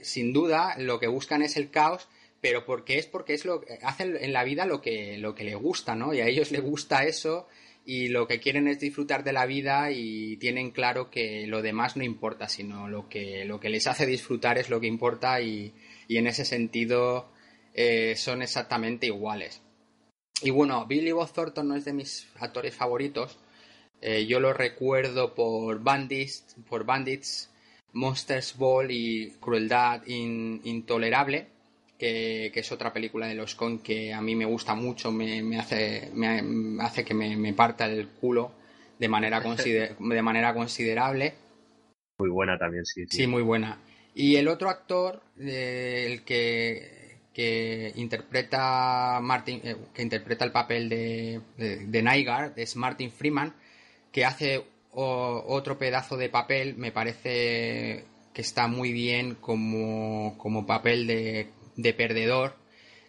[0.01, 2.07] sin duda lo que buscan es el caos,
[2.41, 5.55] pero porque es porque es lo hacen en la vida lo que lo que le
[5.55, 6.13] gusta, ¿no?
[6.13, 7.47] Y a ellos les gusta eso
[7.85, 11.95] y lo que quieren es disfrutar de la vida y tienen claro que lo demás
[11.97, 15.73] no importa, sino lo que lo que les hace disfrutar es lo que importa y,
[16.07, 17.31] y en ese sentido
[17.73, 19.61] eh, son exactamente iguales.
[20.41, 23.39] Y bueno, Billy Bob Thornton no es de mis actores favoritos.
[24.01, 27.49] Eh, yo lo recuerdo por Bandits, por Bandits,
[27.93, 31.47] Monsters Ball y Crueldad Intolerable
[31.97, 36.11] que, es otra película de los con que a mí me gusta mucho, me, hace,
[36.13, 38.51] me hace que me, parta el culo
[38.99, 39.41] de manera,
[39.99, 41.33] de manera considerable.
[42.19, 43.05] Muy buena también, sí.
[43.09, 43.79] Sí, muy buena.
[44.13, 50.89] Y el otro actor, eh, el que, que interpreta Martin, eh, que interpreta el papel
[50.89, 53.53] de, de, es Martin Freeman,
[54.11, 54.63] que hace
[54.99, 61.93] otro pedazo de papel, me parece que está muy bien como, como papel de de
[61.93, 62.55] perdedor,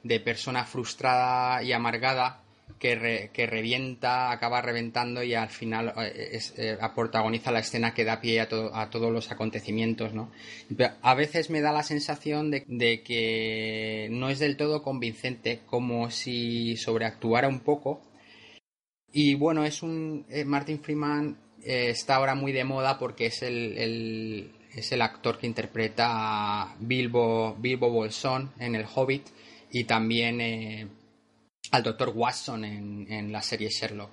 [0.04, 2.44] de persona frustrada y amargada
[2.78, 8.20] que, que revienta, acaba reventando y al final eh, eh, protagoniza la escena que da
[8.20, 10.30] pie a, a todos los acontecimientos, ¿no?
[11.02, 16.10] A veces me da la sensación de, de, que no es del todo convincente, como
[16.10, 18.02] si sobreactuara un poco.
[19.12, 20.26] Y bueno, es un...
[20.28, 25.46] Eh, Martin Freeman está ahora muy de moda porque es el, es el actor que
[25.46, 29.26] interpreta a Bilbo, Bilbo Bolsón en El Hobbit
[29.70, 30.88] y también eh,
[31.72, 32.12] al Dr.
[32.14, 34.10] Watson en, la serie Sherlock.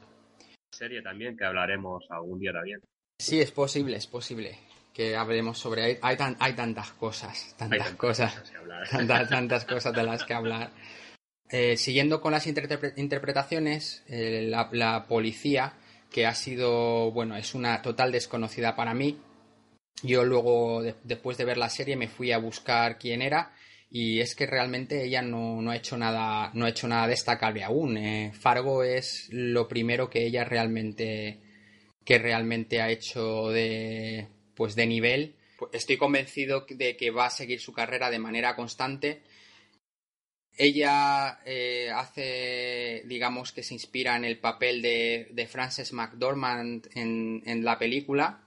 [0.71, 2.81] Serie también que hablaremos algún día también.
[3.17, 4.57] Sí, es posible, es posible
[4.93, 8.53] que hablemos sobre hay, hay, tantas cosas, tantas, cosas,
[9.29, 10.71] tantas, cosas de las que hablar.
[11.49, 15.73] Eh, siguiendo con las interpretaciones, eh, la, la, policía,
[16.09, 19.19] que ha sido, bueno, es una total desconocida para mí,
[20.03, 23.53] yo luego, después de ver la serie, me fui a buscar quién era
[23.89, 27.97] y es que realmente ella no, ha hecho nada, no ha hecho nada destacable aún.
[27.97, 28.31] Eh.
[28.33, 31.39] Fargo es lo primero que ella realmente,
[32.03, 35.35] que realmente ha hecho de, pues de nivel.
[35.71, 39.23] Estoy convencido de que va a seguir su carrera de manera constante.
[40.57, 47.43] Ella eh, hace, digamos que se inspira en el papel de, de Frances McDormand en,
[47.45, 48.44] en la película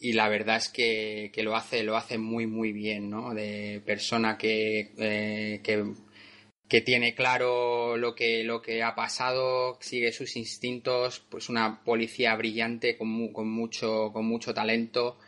[0.00, 4.38] y la verdad es que, lo hace lo hace muy muy bien no de persona
[4.38, 11.48] que, eh, que, tiene claro lo que lo que ha pasado sigue sus instintos pues
[11.48, 15.18] una policía brillante con, con mucho con mucho talento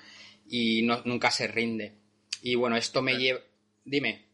[0.47, 1.95] y no, nunca se rinde.
[2.43, 3.41] Y bueno esto me lleva
[3.85, 4.27] dime.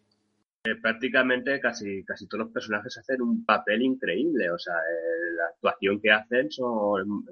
[0.65, 5.47] Eh, prácticamente casi casi todos los personajes hacen un papel increíble o sea eh, la
[5.55, 7.25] actuación que hacen son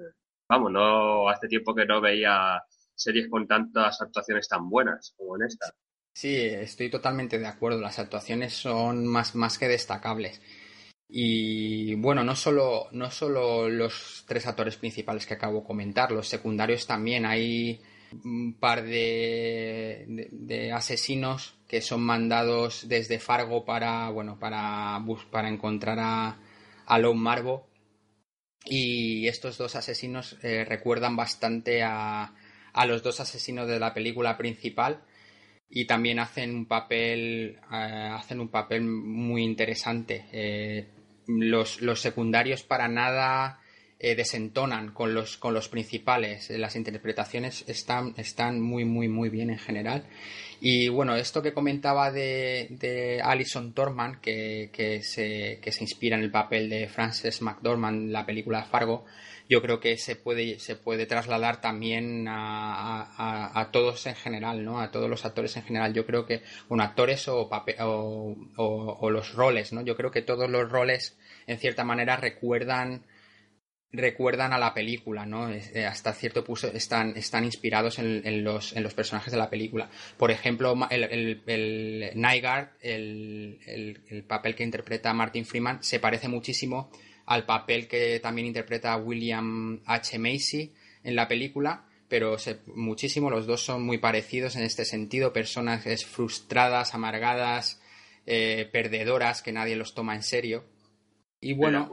[0.47, 2.61] vamos no hace tiempo que no veía
[2.95, 5.73] series con tantas actuaciones tan buenas como en esta.
[6.13, 7.81] Sí, estoy totalmente de acuerdo.
[7.81, 10.41] Las actuaciones son más, más que destacables.
[11.07, 16.27] Y bueno, no solo, no solo los tres actores principales que acabo de comentar, los
[16.27, 17.25] secundarios también.
[17.25, 17.81] Hay
[18.23, 26.39] un par de, asesinos que son mandados desde Fargo para, bueno, para, para encontrar a,
[26.85, 27.67] a Lone Marvo.
[28.63, 32.33] Y estos dos asesinos eh, recuerdan bastante a,
[32.75, 35.01] a los dos asesinos de la película principal
[35.69, 40.25] y también hacen un papel eh, hacen un papel muy interesante.
[40.31, 40.89] Eh,
[41.27, 43.59] los, los, secundarios para nada
[44.05, 49.49] eh, desentonan con los con los principales las interpretaciones están están muy muy muy bien
[49.49, 50.05] en general
[50.61, 56.17] y bueno esto que comentaba de, de Alison Torman que, que, se, que se inspira
[56.17, 59.05] en el papel de Frances McDormand la película Fargo
[59.49, 64.79] yo creo que se puede, se puede trasladar también a, a, todos en general, ¿no?
[64.79, 65.93] A todos los actores en general.
[65.93, 69.83] Yo creo que, bueno, actores o, o, o, los roles, ¿no?
[69.83, 73.03] Yo creo que todos los roles, en cierta manera, recuerdan
[73.97, 75.49] recuerdan a la película, ¿no?
[75.49, 79.89] Eh, hasta cierto punto están, están inspirados en, los, en los personajes de la película.
[80.17, 83.59] Por ejemplo, el, el, el Nygaard, el,
[84.09, 86.91] el, papel que interpreta Martin Freeman, se parece muchísimo
[87.25, 90.19] al papel que también interpreta William H.
[90.19, 90.73] Macy
[91.03, 92.37] en la película, pero
[92.75, 97.81] muchísimo, los dos son muy parecidos en este sentido, personas frustradas, amargadas,
[98.25, 100.65] eh, perdedoras, que nadie los toma en serio.
[101.39, 101.89] Y bueno,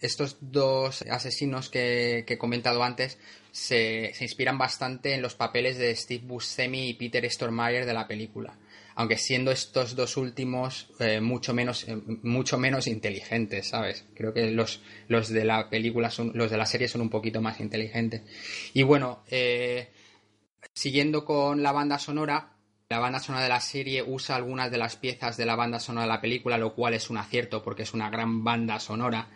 [0.00, 3.18] estos dos asesinos que, he comentado antes
[3.52, 8.06] se, se, inspiran bastante en los papeles de Steve Buscemi y Peter Stormare de la
[8.06, 8.58] película.
[8.98, 14.50] Aunque siendo estos dos últimos eh, mucho menos eh, mucho menos inteligentes sabes creo que
[14.50, 18.22] los los de la película son los de la serie son un poquito más inteligentes.
[18.72, 19.90] Y bueno eh,
[20.72, 22.54] siguiendo con la banda sonora
[22.88, 26.06] la banda sonora de la serie usa algunas de las piezas de la banda sonora
[26.06, 29.28] de la película lo cual es un acierto porque es una gran banda sonora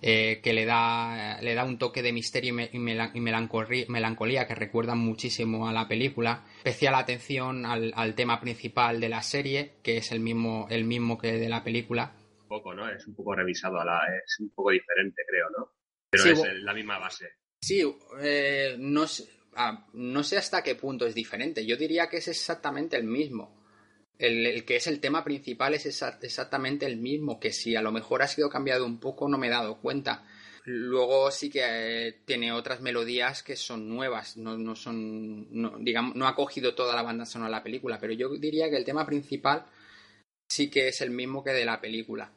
[0.00, 5.68] eh, que le da, le da un toque de misterio y, melancolía, que recuerda muchísimo
[5.68, 6.44] a la película.
[6.58, 11.32] Especial atención al, tema principal de la serie, que es el mismo, el mismo que
[11.32, 12.12] de la película.
[12.42, 12.88] Un poco, ¿no?
[12.88, 15.72] Es un poco revisado, a la, es un poco diferente, creo, ¿no?
[16.10, 17.28] Pero es la misma base.
[17.60, 17.82] Sí,
[18.20, 19.04] eh, no,
[19.56, 21.66] ah, no sé hasta qué punto es diferente.
[21.66, 23.57] Yo diría que es exactamente el mismo
[24.18, 28.22] el, que es el tema principal es exactamente el mismo, que si a lo mejor
[28.22, 30.24] ha sido cambiado un poco no me he dado cuenta.
[30.64, 36.14] Luego sí que eh, tiene otras melodías que son nuevas, no, no son, no, digamos,
[36.14, 38.84] no ha cogido toda la banda sonora de la película, pero yo diría que el
[38.84, 39.64] tema principal
[40.48, 42.32] sí que es el mismo que de la película.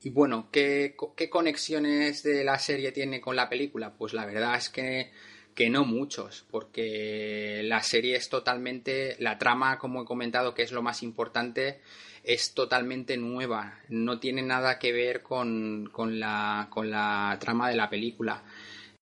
[0.00, 3.94] Y bueno, ¿qué, qué conexiones de la serie tiene con la película?
[3.96, 5.12] Pues la verdad es que
[5.54, 10.72] que no muchos, porque la serie es totalmente, la trama, como he comentado, que es
[10.72, 11.80] lo más importante,
[12.24, 17.76] es totalmente nueva, no tiene nada que ver con, con, la, con la trama de
[17.76, 18.42] la película.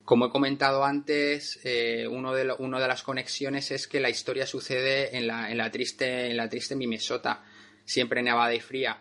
[0.04, 4.46] Como he comentado antes, eh, uno de una de las conexiones es que la historia
[4.46, 7.44] sucede en la, en la triste, en la triste Minnesota,
[7.84, 9.00] siempre nevada y fría.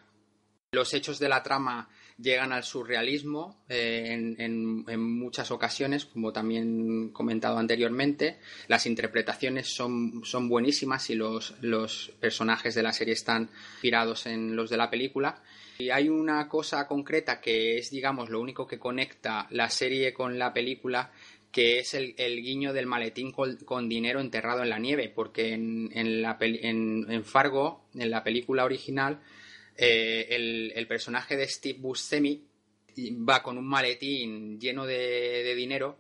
[0.72, 1.90] Los hechos de la trama
[2.22, 8.40] llegan al surrealismo eh, en, muchas ocasiones, como también comentado anteriormente.
[8.68, 14.56] Las interpretaciones son, son buenísimas y los, los personajes de la serie están inspirados en
[14.56, 15.42] los de la película.
[15.80, 20.38] Y hay una cosa concreta que es, digamos, lo único que conecta la serie con
[20.38, 21.12] la película,
[21.52, 27.24] que es el, guiño del maletín con, dinero enterrado en la nieve, porque en, en
[27.26, 29.20] Fargo, en la película original,
[29.84, 32.46] eh, el, personaje de Steve Buscemi
[33.28, 36.00] va con un maletín lleno de, dinero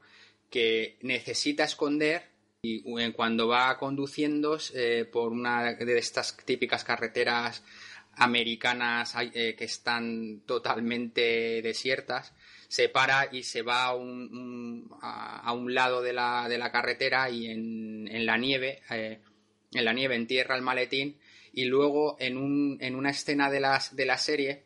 [0.51, 2.29] que necesita esconder
[2.61, 7.63] y cuando va conduciendo eh, por una de estas típicas carreteras
[8.17, 12.36] americanas eh, que están totalmente desiertas,
[12.67, 14.86] se para y se va a un,
[15.73, 21.17] lado de la, carretera y en la nieve, en la nieve entierra el maletín
[21.52, 24.66] y luego en, un, en una escena de, las, de la serie,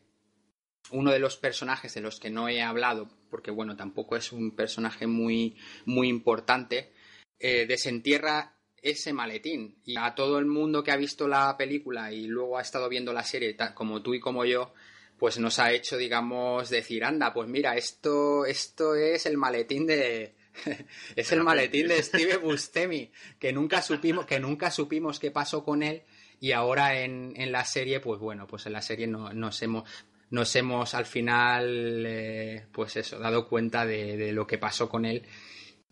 [0.92, 4.56] uno de los personajes de los que no he hablado, porque bueno, tampoco es un
[4.56, 6.92] personaje muy, muy importante,
[7.40, 9.80] eh, desentierra ese maletín.
[9.84, 13.14] Y a todo el mundo que ha visto la película y luego ha estado viendo
[13.14, 14.74] la serie, como tú y como yo,
[15.18, 20.36] pues nos ha hecho, digamos, decir, anda, pues mira, esto, esto es el maletín de,
[21.16, 25.82] es el maletín de Steve Bustemi, que nunca supimos, que nunca supimos qué pasó con
[25.82, 26.04] él
[26.40, 29.84] y ahora en, en la serie, pues bueno, pues en la serie no, nos hemos
[30.30, 35.24] nos hemos al final, eh, pues eso, dado cuenta de, lo que pasó con él.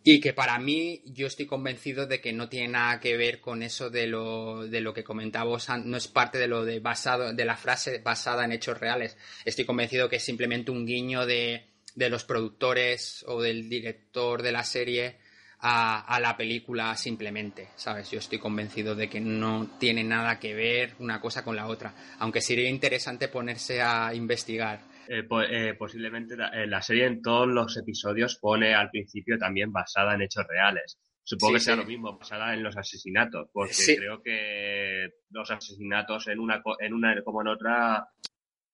[0.06, 3.64] Y que para mí yo estoy convencido de que no tiene nada que ver con
[3.64, 7.46] eso de lo, de lo que comentábamos, no es parte de lo de basado, de
[7.46, 9.18] la frase basada en hechos reales.
[9.46, 14.52] Estoy convencido que es simplemente un guiño de, de los productores o del director de
[14.52, 15.20] la serie
[15.64, 18.12] a, a, la película simplemente, ¿sabes?
[18.12, 21.96] Yo estoy convencido de que no tiene nada que ver una cosa con la otra,
[22.20, 27.48] aunque sería interesante ponerse a investigar eh, eh, posiblemente la, eh, la, serie en todos
[27.48, 30.98] los episodios pone al principio también basada en hechos reales.
[31.24, 31.82] Supongo sí, que sea sí.
[31.82, 33.96] lo mismo, basada en los asesinatos, porque sí.
[33.98, 38.08] creo que los asesinatos en una, en una como en otra,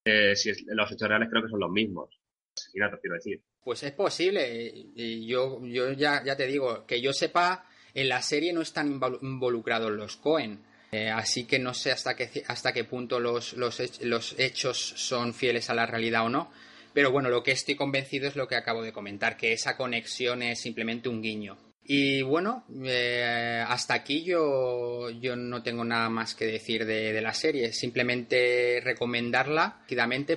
[0.05, 2.19] eh, si es, los hechos reales creo que son los mismos.
[2.55, 3.41] Asesinatos, quiero decir.
[3.64, 4.86] Pues es posible.
[4.95, 10.18] Yo, yo ya, te digo, que yo sepa, en la serie no están involucrados los
[10.18, 10.64] Cohen.
[10.91, 15.36] Eh, así que no sé hasta qué, hasta qué punto los, los, los, hechos son
[15.36, 16.51] fieles a la realidad o no.
[16.93, 20.41] Pero bueno, lo que estoy convencido es lo que acabo de comentar, que esa conexión
[20.41, 21.57] es simplemente un guiño.
[21.91, 27.22] Y bueno, eh, hasta aquí yo, yo no tengo nada más que decir de, de
[27.22, 27.74] la serie.
[27.74, 29.86] Simplemente recomendarla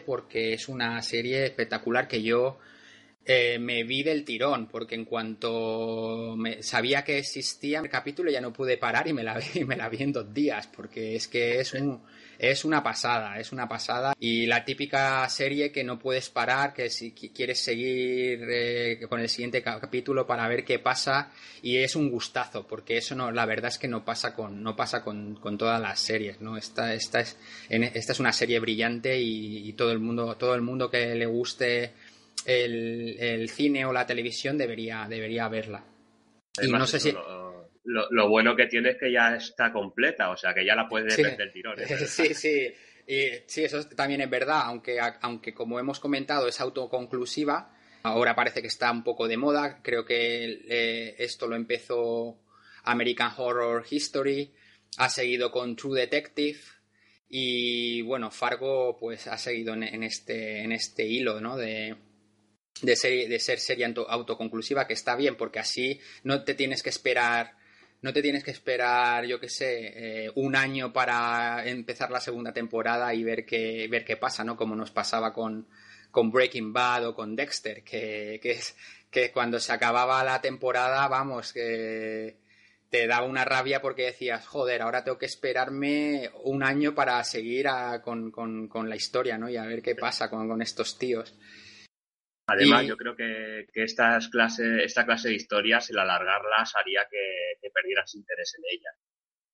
[0.06, 2.58] porque es una serie espectacular que yo
[3.24, 8.40] eh, me vi del tirón, porque en cuanto me, sabía que existía el capítulo ya
[8.40, 11.28] no pude parar y me la vi, me la vi en dos días, porque es
[11.28, 12.02] que es, un,
[12.36, 14.14] es una pasada, es una pasada.
[14.18, 19.28] Y la típica serie que no puedes parar, que si quieres seguir eh, con el
[19.28, 21.30] siguiente capítulo para ver qué pasa,
[21.62, 24.74] y es un gustazo, porque eso no, la verdad es que no pasa con, no
[24.74, 26.56] pasa con, todas las series, ¿no?
[26.56, 27.36] Esta, esta, es,
[27.68, 31.26] esta es una serie brillante y, y todo el mundo, todo el mundo que le
[31.26, 31.92] guste
[32.46, 35.84] el, el, cine o la televisión debería, debería verla.
[36.58, 37.12] Además, y no sé si...
[37.12, 40.74] Lo, lo, lo, bueno que tiene es que ya está completa, o sea que ya
[40.74, 41.22] la puedes sí.
[41.22, 41.76] ver del tirón.
[41.80, 41.86] ¿eh?
[42.06, 42.72] Sí, sí.
[43.06, 48.60] Y, sí, eso también es verdad, aunque, aunque como hemos comentado es autoconclusiva, ahora parece
[48.60, 52.38] que está un poco de moda, creo que eh, esto lo empezó
[52.84, 54.52] American Horror History,
[54.98, 56.60] ha seguido con True Detective,
[57.28, 61.56] y bueno, Fargo pues ha seguido en, en, este, en este hilo, ¿no?
[61.56, 61.96] De,
[62.80, 66.90] de, ser, de ser serie autoconclusiva, que está bien, porque así no te tienes que
[66.90, 67.56] esperar,
[68.00, 69.92] no te tienes que esperar, yo qué sé,
[70.26, 74.56] eh, un año para empezar la segunda temporada y ver qué, ver qué pasa, ¿no?
[74.56, 75.68] Como nos pasaba con,
[76.10, 78.74] con Breaking Bad o con Dexter, que, que, es,
[79.10, 82.36] que cuando se acababa la temporada, vamos, que
[82.92, 87.68] te daba una rabia porque decías, joder, ahora tengo que esperarme un año para seguir
[87.68, 89.48] a, con, con, con, la historia, ¿no?
[89.48, 91.34] Y a ver qué pasa con, con estos tíos.
[92.46, 92.88] Además, y...
[92.88, 97.70] yo creo que, que estas clase, esta clase de historias, el alargarlas haría que, que
[97.70, 98.94] perdieras interés en ellas.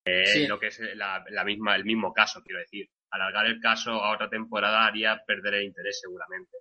[0.05, 0.47] Eh, sí.
[0.47, 2.89] Lo que es la, la, misma, el mismo caso, quiero decir.
[3.11, 6.59] Alargar el caso a otra temporada haría perder el interés seguramente.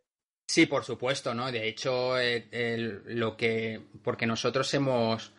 [0.50, 1.52] Sí, por supuesto, ¿no?
[1.52, 3.82] De hecho, el, lo que.
[4.04, 5.34] Porque nosotros hemos.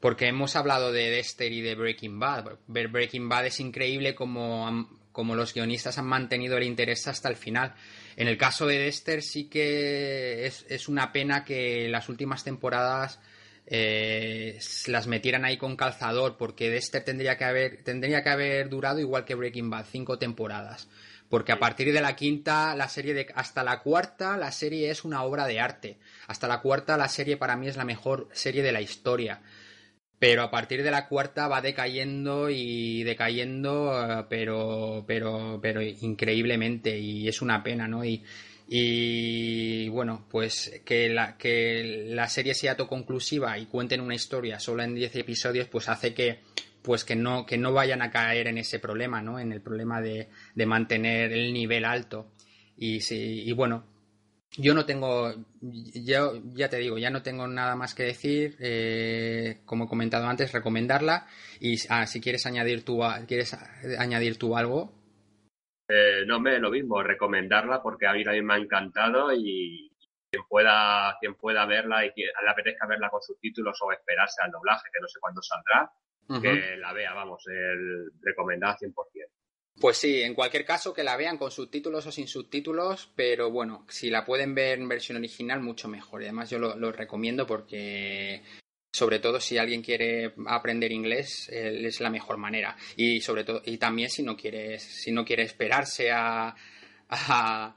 [0.00, 2.58] Porque hemos hablado de Dexter y de Breaking Bad.
[2.66, 7.74] Breaking Bad es increíble como, como los guionistas han mantenido el interés hasta el final.
[8.16, 13.20] En el caso de Dexter sí que es, es una pena que las últimas temporadas
[13.66, 19.00] eh, las metieran ahí con calzador, porque Dexter tendría que haber, tendría que haber durado
[19.00, 20.88] igual que Breaking Bad, cinco temporadas.
[21.28, 25.04] Porque a partir de la quinta, la serie de, hasta la cuarta, la serie es
[25.04, 25.98] una obra de arte.
[26.28, 29.40] Hasta la cuarta, la serie para mí es la mejor serie de la historia
[30.18, 36.98] pero a partir de la cuarta va decayendo y decayendo, uh, pero, pero, pero increíblemente
[36.98, 38.04] y es una pena, ¿no?
[38.04, 38.24] Y,
[38.68, 44.82] y bueno, pues que la, que la serie sea autoconclusiva y cuenten una historia solo
[44.82, 46.40] en 10 episodios, pues hace que
[46.82, 49.40] pues que no, que no vayan a caer en ese problema, ¿no?
[49.40, 52.30] En el problema de, de mantener el nivel alto.
[52.76, 53.84] Y, sí, y bueno,
[54.58, 58.56] yo no tengo, yo ya te digo, ya no tengo nada más que decir.
[58.60, 61.26] Eh, como he comentado antes, recomendarla.
[61.60, 63.56] Y ah, si quieres añadir tú, quieres
[63.98, 64.92] añadir tú algo.
[65.88, 69.92] Eh, no, me lo mismo, recomendarla porque a mí también me ha encantado y
[70.30, 74.50] quien pueda, quien pueda verla y quien le apetezca verla con subtítulos o esperarse al
[74.50, 75.90] doblaje, que no sé cuándo saldrá,
[76.28, 76.42] uh -huh.
[76.42, 78.92] que la vea, vamos, el, recomendada 100%.
[79.78, 83.84] Pues sí, en cualquier caso que la vean con subtítulos o sin subtítulos, pero bueno,
[83.88, 86.22] si la pueden ver en versión original, mucho mejor.
[86.22, 88.42] Y además yo lo, recomiendo porque,
[88.90, 92.74] sobre todo si alguien quiere aprender inglés, eh, es la mejor manera.
[92.96, 96.54] Y sobre todo, y también si no quiere, si no quiere esperarse a,
[97.10, 97.76] a,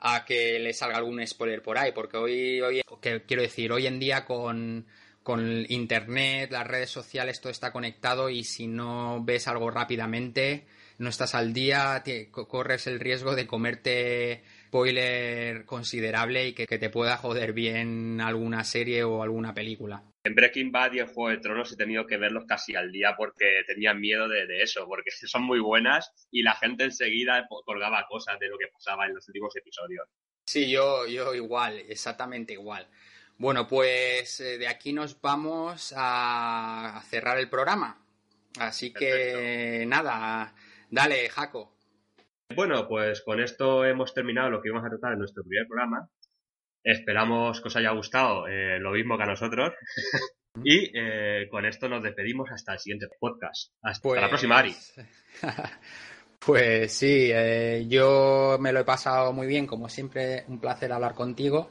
[0.00, 3.86] a que le salga algún spoiler por ahí, porque hoy, hoy que, quiero decir, hoy
[3.86, 4.86] en día con
[5.28, 10.66] con internet, las redes sociales, todo está conectado y si no ves algo rápidamente,
[10.98, 16.78] no estás al día, te, corres el riesgo de comerte spoiler considerable y que, que,
[16.78, 20.02] te pueda joder bien alguna serie o alguna película.
[20.24, 23.14] En Breaking Bad y en Juego de Tronos he tenido que verlos casi al día
[23.16, 28.06] porque tenía miedo de, de eso, porque son muy buenas y la gente enseguida colgaba
[28.08, 30.06] cosas de lo que pasaba en los últimos episodios.
[30.46, 32.88] Sí, yo, yo igual, exactamente igual.
[33.38, 38.04] Bueno, pues eh, de aquí nos vamos a cerrar el programa.
[38.58, 39.88] Así que Perfecto.
[39.88, 40.54] nada,
[40.90, 41.74] dale, Jaco.
[42.54, 46.08] Bueno, pues con esto hemos terminado lo que íbamos a tratar en nuestro primer programa.
[46.82, 49.74] Esperamos que os haya gustado eh, lo mismo que a nosotros.
[50.64, 53.72] y eh, con esto nos despedimos hasta el siguiente podcast.
[53.82, 54.20] Hasta Pues...
[54.20, 54.74] la próxima, Ari.
[56.38, 61.14] Pues sí, eh, yo me lo he pasado muy bien, como siempre, un placer hablar
[61.14, 61.70] contigo.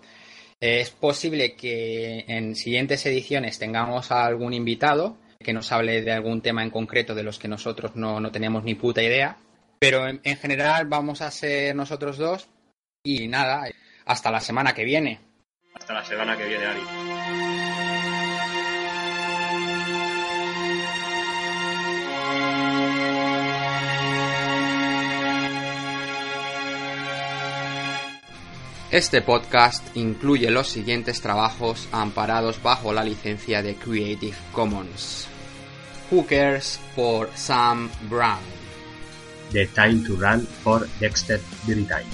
[0.59, 6.41] Es posible que en siguientes ediciones tengamos a algún invitado que nos hable de algún
[6.41, 9.37] tema en concreto de los que nosotros no, no tenemos ni puta idea.
[9.79, 12.49] Pero en, en general vamos a ser nosotros dos
[13.01, 13.63] y nada,
[14.03, 15.21] hasta la semana que viene.
[15.73, 16.81] Hasta la semana que viene, Ari.
[28.91, 35.29] Este podcast incluye los siguientes trabajos amparados bajo la licencia de Creative Commons.
[36.10, 38.43] Hookers por Sam Brown.
[39.51, 42.08] The Time to Run for Dexter Time.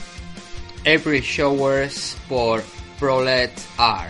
[0.85, 2.63] Every Showers por
[2.99, 4.09] Prolet R.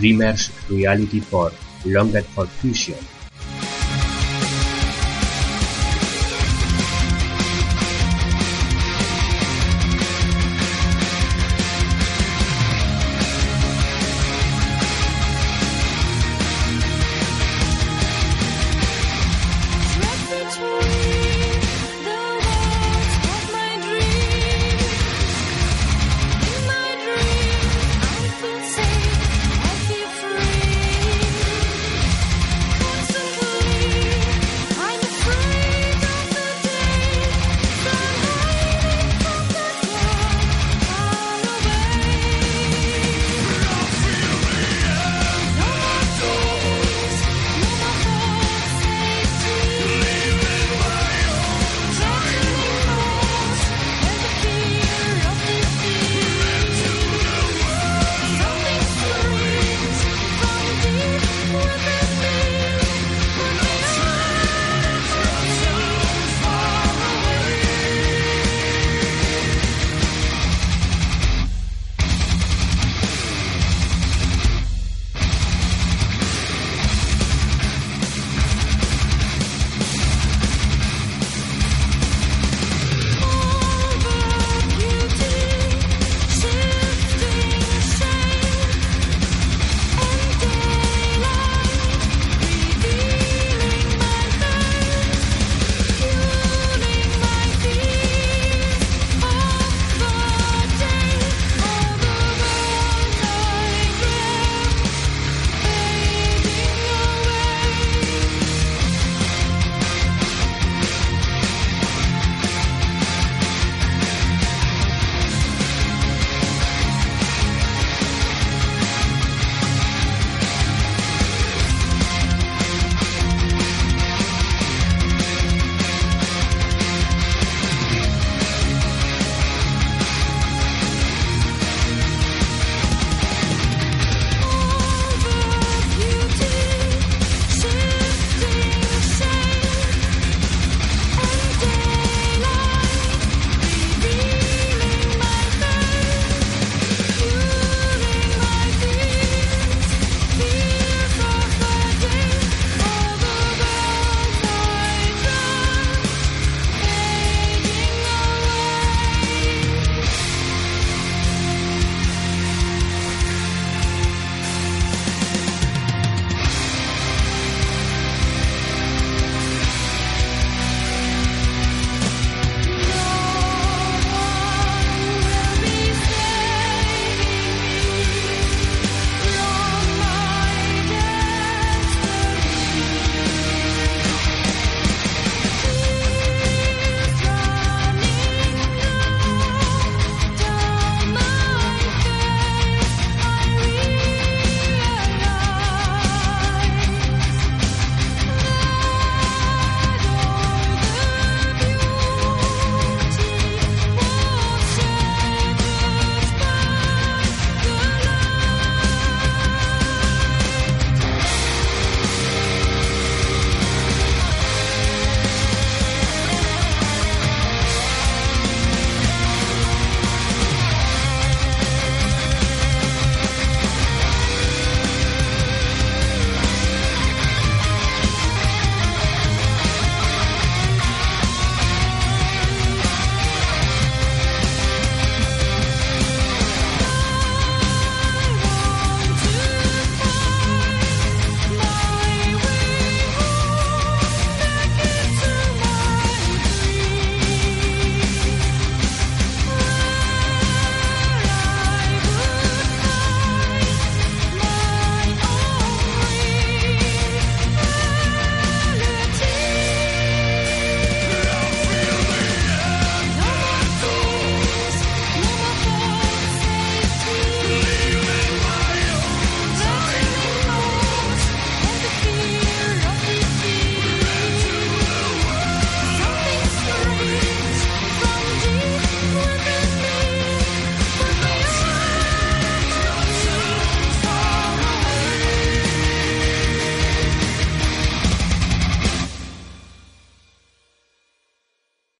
[0.00, 1.52] Dreamers Reality for
[1.84, 2.98] Longer for Fusion.